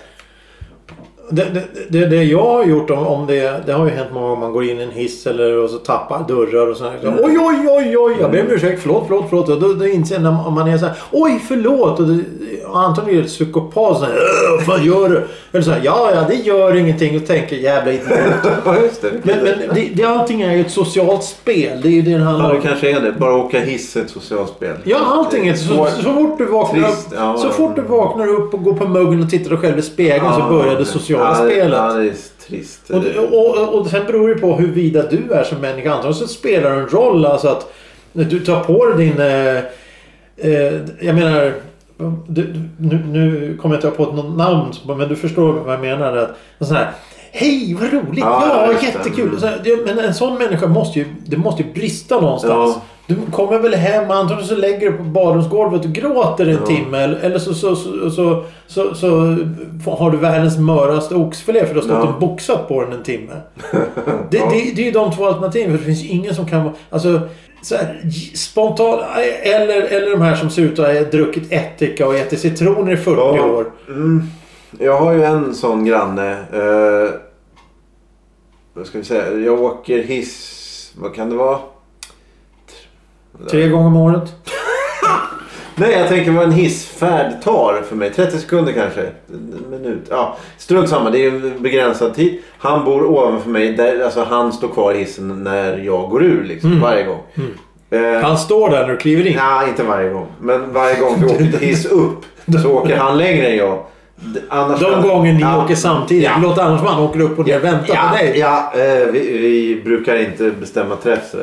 Det, 1.31 1.45
det, 1.55 1.65
det, 1.89 2.07
det 2.07 2.25
jag 2.25 2.43
har 2.45 2.65
gjort 2.65 2.91
om, 2.91 3.07
om 3.07 3.27
det, 3.27 3.63
det 3.67 3.73
har 3.73 3.85
ju 3.85 3.91
hänt 3.91 4.09
många 4.13 4.27
gånger. 4.29 4.41
Man 4.41 4.53
går 4.53 4.65
in 4.65 4.81
i 4.81 4.83
en 4.83 4.91
hiss 4.91 5.27
eller 5.27 5.59
och 5.59 5.71
så 5.71 5.77
tappar 5.79 6.25
dörrar 6.29 6.71
och 6.71 6.77
sådär. 6.77 6.93
Mm. 7.03 7.15
Oj, 7.23 7.39
oj, 7.41 7.67
oj, 7.71 7.97
oj. 7.99 8.17
Jag 8.21 8.31
ber 8.31 8.41
om 8.41 8.51
ursäkt. 8.51 8.83
Förlåt, 8.83 9.05
förlåt, 9.09 9.27
förlåt. 9.29 9.49
Och 9.49 9.61
då, 9.61 9.73
då 9.73 9.87
inser 9.87 10.19
man 10.21 10.47
om 10.47 10.55
man 10.55 10.69
är 10.69 10.79
så 10.79 10.87
här. 10.87 10.95
Oj, 11.11 11.41
förlåt. 11.49 12.01
Och, 12.01 12.07
det, 12.09 12.19
och 12.67 12.79
Anton 12.81 13.09
är 13.11 13.21
ett 13.21 13.27
psykopat. 13.27 13.99
Så 13.99 14.05
"Åh, 14.05 14.57
Vad 14.57 14.65
fan 14.67 14.87
gör 14.87 15.09
du? 15.09 15.23
Eller 15.53 15.63
så 15.63 15.71
här. 15.71 15.81
Ja, 15.85 16.11
ja, 16.15 16.25
det 16.29 16.35
gör 16.35 16.77
ingenting. 16.77 17.17
Och 17.17 17.27
tänker 17.27 17.57
jävla 17.57 17.93
idiot. 17.93 18.09
Ja 18.65 18.73
det. 19.01 19.11
Men, 19.23 19.37
men 19.45 19.75
det, 19.75 19.89
det, 19.95 20.05
allting 20.05 20.43
är 20.43 20.55
ju 20.55 20.61
ett 20.61 20.71
socialt 20.71 21.25
spel. 21.25 21.81
Det 21.83 21.89
är 21.89 21.93
ju 21.93 22.03
det 22.03 22.11
det 22.19 22.25
handlar 22.25 22.45
Ja 22.45 22.51
om. 22.51 22.57
det 22.63 22.69
kanske 22.69 22.91
är 22.97 23.01
det. 23.01 23.13
Bara 23.13 23.35
åka 23.37 23.61
hiss 23.61 23.97
är 23.97 24.01
ett 24.01 24.11
socialt 24.11 24.49
spel. 24.51 24.77
Ja, 24.85 24.97
allting 25.05 25.49
är 25.49 25.55
så, 25.55 25.75
Svårt. 25.75 25.89
så 25.91 26.13
fort 26.13 26.39
du 26.39 26.45
vaknar 26.45 26.83
Trist, 26.89 27.07
upp, 27.13 27.19
ja. 27.19 27.37
så 27.39 27.49
fort 27.49 27.77
du 27.77 27.83
vaknar 27.83 28.27
upp 28.29 28.55
och 28.55 28.63
går 28.63 28.73
på 28.75 28.87
muggen 28.89 29.23
och 29.23 29.31
tittar 29.31 29.51
dig 29.51 29.59
själv 29.59 29.79
i 29.79 29.83
spegeln 29.83 30.33
så 30.35 30.41
börjar 30.55 30.77
det 30.79 30.85
sociala 31.15 31.51
ja, 31.51 31.51
spelet. 31.51 31.79
Ja, 31.79 31.93
det 31.93 32.05
är 32.05 32.15
trist. 32.49 32.91
Och, 32.91 33.05
och, 33.33 33.81
och, 33.81 33.87
sen 33.87 34.07
beror 34.07 34.29
det 34.29 34.35
på 34.35 34.57
huruvida 34.57 35.03
du 35.03 35.33
är 35.33 35.45
som 35.45 35.59
människa. 35.59 35.91
Antagligen 35.91 36.15
så 36.15 36.29
spelar 36.29 36.71
det 36.71 36.81
en 36.81 36.89
roll 36.89 37.27
alltså 37.27 37.49
att 37.49 37.73
du 38.13 38.41
tar 38.41 38.65
på 38.65 38.87
dig 38.87 39.07
din... 39.07 39.21
Eh, 39.21 39.57
eh, 40.37 40.81
jag 41.01 41.15
menar... 41.15 41.55
Du, 42.29 42.55
nu, 42.79 43.03
nu 43.07 43.57
kommer 43.63 43.75
jag 43.75 43.85
inte 43.85 43.97
på 43.97 44.13
något 44.13 44.37
namn 44.37 44.73
men 44.99 45.09
du 45.09 45.17
förstår 45.17 45.53
vad 45.53 45.75
jag 45.75 45.81
menar. 45.81 46.17
Att, 46.17 46.31
en 46.59 46.67
sån 46.67 46.77
här, 46.77 46.91
Hej 47.37 47.77
vad 47.81 47.93
roligt! 47.93 48.19
Ja, 48.19 48.73
Ja, 48.73 48.83
jättekul! 48.83 49.29
Mm. 49.29 49.41
Så 49.41 49.47
här, 49.47 49.85
Men 49.87 49.99
en 49.99 50.15
sån 50.15 50.39
människa 50.39 50.67
måste 50.67 50.99
ju... 50.99 51.07
Det 51.27 51.37
måste 51.37 51.63
ju 51.63 51.73
brista 51.73 52.21
någonstans. 52.21 52.77
Ja. 52.77 52.83
Du 53.07 53.17
kommer 53.33 53.59
väl 53.59 53.75
hem 53.75 54.11
antagligen 54.11 54.49
så 54.49 54.55
lägger 54.57 54.91
du 54.91 54.97
på 54.97 55.03
badrumsgolvet 55.03 55.85
och 55.85 55.93
gråter 55.93 56.47
en 56.47 56.51
Ja. 56.61 56.67
timme. 56.67 56.99
Eller, 56.99 57.39
så, 57.39 57.55
så, 57.55 57.77
så, 57.77 58.11
så, 58.11 58.45
så, 58.67 58.95
så 58.95 59.17
har 59.91 60.11
du 60.11 60.17
världens 60.17 60.59
möraste 60.59 61.15
oxfilé 61.15 61.67
för 61.67 61.75
du 61.75 61.81
har 61.81 61.87
stått 61.87 62.05
Ja. 62.05 62.13
och 62.15 62.21
boxat 62.21 62.69
på 62.69 62.83
den 62.83 62.93
en 62.93 63.03
timme. 63.03 63.33
Det, 64.31 64.37
Ja. 64.37 64.49
det, 64.51 64.73
det 64.77 64.83
är 64.83 64.85
ju 64.87 64.91
de 64.91 65.13
två 65.13 65.27
alternativen. 65.27 65.71
För 65.71 65.79
det 65.79 65.85
finns 65.85 66.03
ju 66.05 66.09
ingen 66.09 66.35
som 66.35 66.47
kan 66.47 66.65
vara... 66.65 66.75
Alltså, 66.91 67.21
så 67.63 67.77
här, 67.77 68.03
spontant... 68.35 69.01
Eller, 69.43 69.83
eller 69.83 70.11
de 70.11 70.21
här 70.23 70.35
som 70.37 70.51
ser 70.51 70.63
ut 70.63 70.79
att 70.79 70.87
ha 70.95 71.01
druckit 71.05 71.53
ättika 71.53 72.07
och 72.07 72.15
ätit 72.15 72.41
citroner 72.41 72.93
i 72.93 72.97
40 72.97 73.21
Ja. 73.21 73.45
år. 73.47 73.71
Mm. 73.89 74.23
Jag 74.79 74.99
har 75.01 75.13
ju 75.13 75.23
en 75.25 75.55
sån 75.55 75.85
granne. 75.85 76.31
Eh, 76.33 77.11
vad 78.75 78.87
ska 78.87 78.99
vi 78.99 79.05
säga? 79.05 79.33
Jag 79.39 79.63
åker 79.63 80.03
hiss. 80.03 80.61
Vad 80.99 81.15
kan 81.15 81.31
det 81.31 81.37
vara? 81.37 81.59
Tre 83.51 83.69
gånger 83.69 83.87
om 83.87 83.97
året. 83.97 84.35
Nej, 85.77 85.93
jag 85.93 86.09
tänker 86.09 86.31
vad 86.31 86.45
en 86.45 86.53
hissfärd 86.53 87.43
tar 87.45 87.83
för 87.89 87.97
mig. 87.97 88.11
30 88.11 88.39
sekunder 88.39 88.73
kanske. 88.73 89.01
En 89.29 89.65
minut. 89.71 90.07
Ja, 90.11 90.37
strunt 90.59 90.89
samma. 90.89 91.11
Det 91.11 91.25
är 91.25 91.29
en 91.29 91.53
begränsad 91.63 92.15
tid. 92.15 92.43
Han 92.59 92.85
bor 92.85 93.05
ovanför 93.07 93.51
mig. 93.51 93.73
Där, 93.73 94.05
alltså, 94.05 94.25
han 94.31 94.53
står 94.53 94.69
kvar 94.69 94.93
i 94.95 94.99
hissen 94.99 95.45
när 95.45 95.79
jag 95.79 96.11
går 96.11 96.23
ur 96.25 96.45
liksom, 96.45 96.71
Mm. 96.71 96.83
varje 96.83 97.05
gång. 97.05 97.21
Eh, 97.91 98.21
Han 98.23 98.39
står 98.39 98.71
där 98.71 98.81
när 98.83 98.89
du 98.89 98.97
kliver 98.97 99.27
in. 99.27 99.37
Nej, 99.37 99.69
inte 99.69 99.83
varje 99.83 100.11
gång. 100.11 100.27
Men 100.41 100.73
varje 100.73 101.01
gång 101.01 101.17
vi 101.21 101.27
åker 101.27 101.59
hiss 101.59 101.87
upp 101.87 102.19
så 102.63 102.71
åker 102.73 102.97
han 102.97 103.19
längre 103.19 103.47
än 103.47 103.57
jag. 103.57 103.79
Annars 104.49 104.81
De 104.81 105.03
gånger 105.03 105.33
ni 105.33 105.41
Ja. 105.41 105.65
åker 105.65 105.75
samtidigt. 105.75 106.25
Ja. 106.25 106.31
Låt 106.43 106.59
annars 106.59 106.83
man 106.83 107.01
åker 107.03 107.21
upp 107.21 107.39
och 107.39 107.47
ner 107.47 107.57
och 107.59 107.65
väntar 107.65 107.95
ja, 107.95 108.09
på 108.11 108.17
dig. 108.17 108.39
Ja, 108.39 108.73
eh, 108.77 109.07
vi, 109.13 109.39
vi 109.39 109.83
brukar 109.85 110.17
inte 110.17 110.51
bestämma 110.61 110.97
träff. 110.97 111.35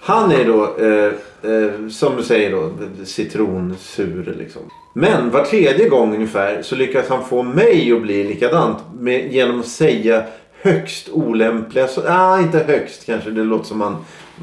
Han 0.00 0.32
är 0.32 0.44
då, 0.44 0.76
eh, 0.78 1.12
eh, 1.52 1.88
som 1.88 2.16
du 2.16 2.22
säger 2.22 2.52
då, 2.52 2.70
citronsur 3.04 4.34
liksom. 4.38 4.62
Men 4.94 5.30
var 5.30 5.44
tredje 5.44 5.88
gång 5.88 6.14
ungefär 6.14 6.62
så 6.62 6.76
lyckas 6.76 7.08
han 7.08 7.24
få 7.24 7.42
mig 7.42 7.92
att 7.92 8.02
bli 8.02 8.24
likadant 8.24 8.78
med, 8.98 9.32
genom 9.32 9.60
att 9.60 9.66
säga 9.66 10.22
högst 10.62 11.08
olämpliga... 11.08 11.88
Så, 11.88 12.02
ah, 12.08 12.40
inte 12.40 12.58
högst 12.58 13.06
kanske. 13.06 13.30
Det 13.30 13.44
låter 13.44 13.64
som 13.64 13.80
han, 13.80 13.96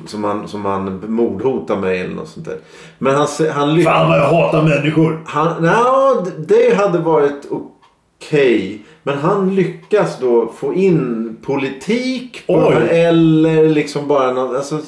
som 0.06 0.24
han, 0.24 0.48
som 0.48 0.66
han 0.66 1.04
mordhotar 1.08 1.76
mig 1.76 2.00
eller 2.00 2.16
något 2.16 2.30
sånt 2.30 2.46
där. 2.46 2.58
Men 3.00 3.16
han, 3.16 3.28
han 3.54 3.76
lyckas... 3.76 3.94
Fan 3.94 4.10
vad 4.10 4.20
jag 4.20 4.28
hatar 4.28 4.64
människor. 4.64 5.24
Han, 5.26 5.64
ja, 5.64 6.26
det 6.48 6.76
hade 6.76 7.00
varit 7.00 7.48
okej. 7.50 8.82
Men 9.04 9.18
han 9.18 9.56
lyckas 9.56 10.20
då 10.20 10.54
få 10.58 10.74
in 10.74 11.38
politik 11.42 12.44
här, 12.48 12.82
eller 12.82 13.70
liksom 13.70 14.08
bara 14.08 14.32
något. 14.32 14.56
Alltså, 14.56 14.80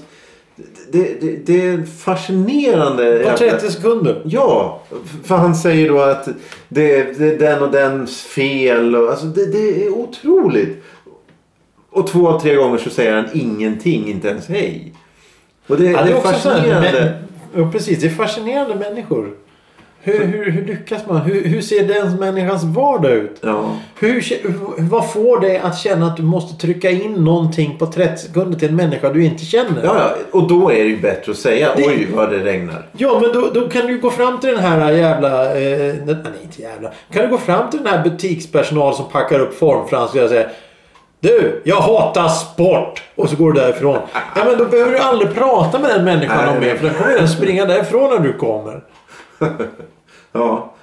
det, 0.91 1.21
det, 1.21 1.45
det 1.45 1.67
är 1.67 1.83
fascinerande. 1.83 3.25
På 3.31 3.37
30 3.37 3.71
sekunder. 3.71 4.21
Ja, 4.25 4.81
för 5.23 5.35
han 5.35 5.55
säger 5.55 5.89
då 5.89 5.99
att 6.01 6.25
det, 6.69 7.17
det 7.19 7.27
är 7.33 7.37
den 7.37 7.61
och 7.63 7.71
dens 7.71 8.21
fel. 8.21 8.95
Och, 8.95 9.09
alltså 9.09 9.25
det, 9.25 9.45
det 9.51 9.85
är 9.85 9.89
otroligt. 9.89 10.83
Och 11.89 12.07
två 12.07 12.27
av 12.27 12.39
tre 12.39 12.55
gånger 12.55 12.77
så 12.77 12.89
säger 12.89 13.15
han 13.15 13.25
ingenting, 13.33 14.07
inte 14.07 14.27
ens 14.27 14.47
hej. 14.47 14.93
Och 15.67 15.77
det, 15.77 15.85
Ja, 15.85 16.03
det 16.03 16.09
är 16.11 16.13
här, 16.13 16.21
fascinerande. 16.21 17.17
men, 17.53 17.63
ja, 17.63 17.71
precis, 17.71 17.99
det 18.01 18.07
är 18.07 18.11
fascinerande 18.11 18.75
människor. 18.75 19.33
Hur, 20.11 20.25
hur, 20.25 20.51
hur 20.51 20.65
lyckas 20.65 21.07
man? 21.07 21.17
Hur, 21.21 21.43
hur 21.43 21.61
ser 21.61 21.83
den 21.87 22.15
människans 22.15 22.63
vardag 22.63 23.11
ut? 23.11 23.37
Ja. 23.41 23.75
Hur, 23.99 24.23
vad 24.89 25.11
får 25.11 25.39
dig 25.39 25.57
att 25.57 25.77
känna 25.77 26.05
att 26.07 26.17
du 26.17 26.23
måste 26.23 26.61
trycka 26.61 26.89
in 26.89 27.13
någonting 27.13 27.77
på 27.77 27.85
30 27.85 28.17
sekunder 28.27 28.59
till 28.59 28.69
en 28.69 28.75
människa 28.75 29.09
du 29.09 29.25
inte 29.25 29.45
känner? 29.45 29.83
Ja, 29.83 29.95
ja, 29.97 30.15
och 30.31 30.47
då 30.47 30.71
är 30.71 30.75
det 30.83 30.89
ju 30.89 31.01
bättre 31.01 31.31
att 31.31 31.37
säga 31.37 31.69
Det- 31.75 31.87
oj 31.87 32.07
vad 32.15 32.29
det 32.31 32.37
regnar. 32.37 32.87
Ja, 32.97 33.19
men 33.21 33.33
då, 33.41 33.49
då 33.53 33.69
kan 33.69 33.87
du 33.87 33.99
gå 33.99 34.09
fram 34.09 34.39
till 34.39 34.49
den 34.49 34.59
här 34.59 34.91
jävla... 34.91 35.45
Eh, 35.59 35.95
nej, 36.05 36.15
inte 36.43 36.61
jävla. 36.61 36.91
Kan 37.13 37.23
du 37.23 37.29
gå 37.29 37.37
fram 37.37 37.69
till 37.69 37.79
den 37.83 37.87
här 37.93 38.03
butikspersonal 38.03 38.95
som 38.95 39.05
packar 39.11 39.39
upp 39.39 39.59
formfranskor 39.59 40.23
och 40.23 40.29
säga 40.29 40.49
Du, 41.19 41.61
jag 41.65 41.75
hatar 41.75 42.27
sport! 42.27 43.03
Och 43.15 43.29
så 43.29 43.35
går 43.35 43.51
du 43.51 43.59
därifrån. 43.61 43.97
Ja 44.35 44.45
men 44.45 44.57
då 44.57 44.65
behöver 44.65 44.91
du 44.91 44.97
aldrig 44.97 45.33
prata 45.35 45.79
med 45.79 45.89
den 45.89 46.05
människan 46.05 46.49
om 46.49 46.59
mer. 46.59 46.75
För 46.75 46.85
den 46.85 46.93
kommer 46.95 47.11
redan 47.13 47.27
springa 47.27 47.65
därifrån 47.65 48.09
när 48.09 48.19
du 48.27 48.33
kommer. 48.33 48.83
Ja. 50.31 50.73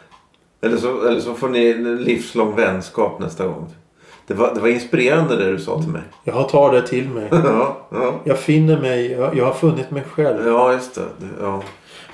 Eller 0.62 0.76
så, 0.76 1.06
eller 1.08 1.20
så 1.20 1.34
får 1.34 1.48
ni 1.48 1.70
en 1.70 1.96
livslång 2.02 2.56
vänskap 2.56 3.18
nästa 3.20 3.46
gång. 3.46 3.66
Det 4.26 4.34
var, 4.34 4.54
det 4.54 4.60
var 4.60 4.68
inspirerande 4.68 5.36
det 5.36 5.52
du 5.52 5.58
sa 5.58 5.80
till 5.82 5.90
mig. 5.90 6.02
Jag 6.24 6.48
tar 6.48 6.72
det 6.72 6.82
till 6.82 7.08
mig. 7.08 7.28
Ja, 7.30 7.76
ja. 7.90 8.12
Jag 8.24 8.38
finner 8.38 8.80
mig. 8.80 9.12
Jag, 9.12 9.36
jag 9.36 9.44
har 9.44 9.52
funnit 9.52 9.90
mig 9.90 10.02
själv. 10.12 10.46
ja 10.46 10.72
just 10.72 10.94
det. 10.94 11.02
Ja. 11.40 11.62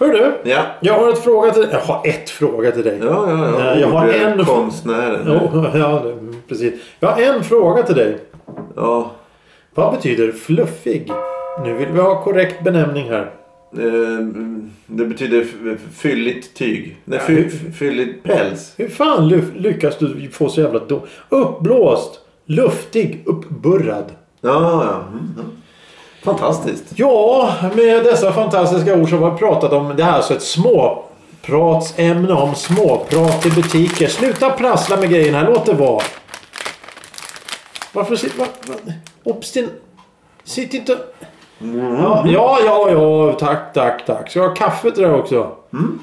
Hör 0.00 0.08
du? 0.08 0.50
Ja. 0.50 0.62
Jag 0.80 0.94
har 0.94 1.08
ett 1.08 1.18
fråga 1.24 1.50
till 1.50 1.68
Jag 1.72 1.80
har 1.80 2.00
ett 2.08 2.30
fråga 2.30 2.70
till 2.72 2.84
dig. 2.84 2.98
Ja, 3.02 3.30
ja, 3.30 3.50
ja. 3.60 3.74
Jag 3.76 3.88
har 3.88 4.08
en- 4.08 4.44
Konstnären. 4.44 5.50
Ja, 5.52 5.70
ja, 5.78 6.02
precis. 6.48 6.74
Jag 7.00 7.08
har 7.08 7.22
en 7.22 7.44
fråga 7.44 7.82
till 7.82 7.94
dig. 7.96 8.18
Ja. 8.76 9.10
Vad 9.74 9.92
betyder 9.94 10.32
fluffig? 10.32 11.12
Nu 11.64 11.74
vill 11.74 11.88
vi 11.92 12.00
ha 12.00 12.22
korrekt 12.22 12.64
benämning 12.64 13.08
här. 13.10 13.30
Eh, 13.78 14.26
Det 14.86 15.04
betyder 15.04 15.46
fylligt 15.94 16.54
tyg. 16.54 16.96
Nej, 17.04 17.18
Ja, 17.18 17.26
fy, 17.26 17.50
fylligt 17.72 18.22
päls. 18.24 18.74
Hur 18.76 18.88
fan 18.88 19.28
ly- 19.28 19.52
lyckas 19.60 19.98
du 19.98 20.30
få 20.32 20.48
så 20.48 20.60
jävla 20.60 20.78
då? 20.78 21.06
Uppblåst, 21.28 22.20
luftig, 22.46 23.22
uppburrad. 23.26 24.04
Ja, 24.40 24.50
ja. 24.84 25.04
Mm, 25.12 25.34
ja. 25.36 25.42
Fantastiskt. 26.22 26.84
Ja, 26.96 27.54
med 27.76 28.04
dessa 28.04 28.32
fantastiska 28.32 28.96
ord 28.96 29.10
så 29.10 29.16
har 29.16 29.30
vi 29.30 29.38
pratat 29.38 29.72
om 29.72 29.96
det 29.96 30.04
här 30.04 30.12
är 30.12 30.16
alltså 30.16 30.34
ett 30.34 30.42
småpratsämne 30.42 32.32
om 32.32 32.54
småprat 32.54 33.46
i 33.46 33.50
butiker. 33.50 34.08
Sluta 34.08 34.50
prassla 34.50 34.96
med 34.96 35.10
grejerna 35.10 35.42
låt 35.48 35.66
det 35.66 35.72
vara. 35.74 36.02
Varför 37.92 38.16
sitter... 38.16 38.38
Var, 38.38 38.46
var, 38.66 38.76
obstin... 39.24 39.68
Sitt 40.44 40.74
inte... 40.74 40.98
Ja, 41.62 42.24
ja, 42.26 42.58
ja, 42.64 42.90
ja, 42.90 43.32
tack, 43.32 43.72
tack, 43.74 44.06
tack. 44.06 44.30
Ska 44.30 44.40
jag 44.40 44.48
ha 44.48 44.54
kaffe 44.54 44.90
till 44.90 45.02
det 45.02 45.08
här 45.08 45.18
också? 45.18 45.50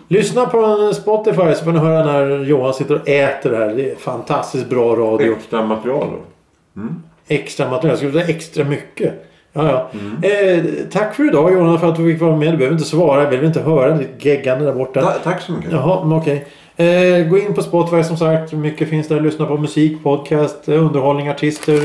Lyssna 0.08 0.46
på 0.46 0.92
Spotify 0.94 1.54
så 1.56 1.64
får 1.64 1.72
ni 1.72 1.80
höra 1.80 2.06
när 2.06 2.44
Johan 2.46 2.74
sitter 2.74 2.96
och 2.96 3.10
äter 3.10 3.52
det 3.52 3.58
här. 3.58 3.68
Det 3.68 3.92
är 3.92 3.96
fantastiskt 3.96 4.70
bra 4.70 4.96
radio. 4.96 5.34
Extra 5.34 5.66
material 5.66 6.08
då. 6.12 6.82
Extra 7.28 7.66
material. 7.70 7.90
Jag 7.90 7.98
skulle 7.98 8.12
säga 8.12 8.36
extra 8.36 8.64
mycket. 8.64 9.26
Ja, 9.54 9.90
ja. 10.22 10.30
Eh, 10.30 10.64
tack 10.92 11.16
för 11.16 11.28
idag 11.28 11.54
Johan 11.54 11.80
för 11.80 11.90
att 11.90 11.96
du 11.96 12.12
fick 12.12 12.22
vara 12.22 12.36
med. 12.36 12.54
Du 12.54 12.58
behöver 12.58 12.76
inte 12.76 12.90
svara. 12.90 13.24
Jag 13.24 13.30
vill 13.30 13.44
inte 13.44 13.62
höra 13.62 13.98
ditt 13.98 14.26
geggande 14.26 14.66
där 14.66 14.74
borta. 14.74 15.02
Ta, 15.02 15.12
tack 15.12 15.42
så 15.42 15.52
mycket. 15.52 15.72
Jaha, 15.72 16.06
men 16.06 16.18
okej. 16.18 16.48
Eh, 16.76 17.28
gå 17.28 17.38
in 17.38 17.54
på 17.54 17.62
Spotify 17.62 18.04
som 18.04 18.18
sagt. 18.18 18.54
Mycket 18.54 18.90
finns 18.90 19.08
där. 19.08 19.20
Lyssna 19.20 19.46
på 19.46 19.58
musik, 19.58 20.04
podcast, 20.04 20.70
eh, 20.70 20.86
underhållning, 20.86 21.30
artister. 21.30 21.80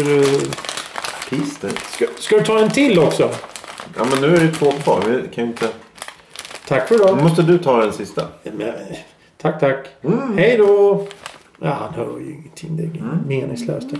Pister. 1.30 1.70
Ska, 1.90 2.04
ska 2.18 2.36
du 2.36 2.44
ta 2.44 2.58
en 2.58 2.70
till 2.70 2.98
också? 2.98 3.28
Ja, 3.96 4.04
men 4.10 4.20
nu 4.30 4.36
är 4.36 4.40
det 4.40 4.52
två 4.52 4.70
kvar. 4.72 5.02
Vi 5.06 5.28
kan 5.34 5.44
ju 5.44 5.50
inte... 5.50 5.68
Tack 6.68 6.88
för 6.88 6.94
Nu 6.98 7.04
idag. 7.04 7.22
måste 7.22 7.42
du 7.42 7.58
ta 7.58 7.80
den 7.80 7.92
sista. 7.92 8.22
Tack, 9.42 9.60
tack. 9.60 9.86
Hej 10.36 10.56
då! 10.56 11.06
Ja, 11.60 11.70
han 11.70 11.94
hör 11.94 12.18
ju 12.20 12.32
ingenting. 12.32 12.76
Det 12.76 12.82
är 12.82 13.18
meningslöst. 13.40 13.88
det. 13.90 13.98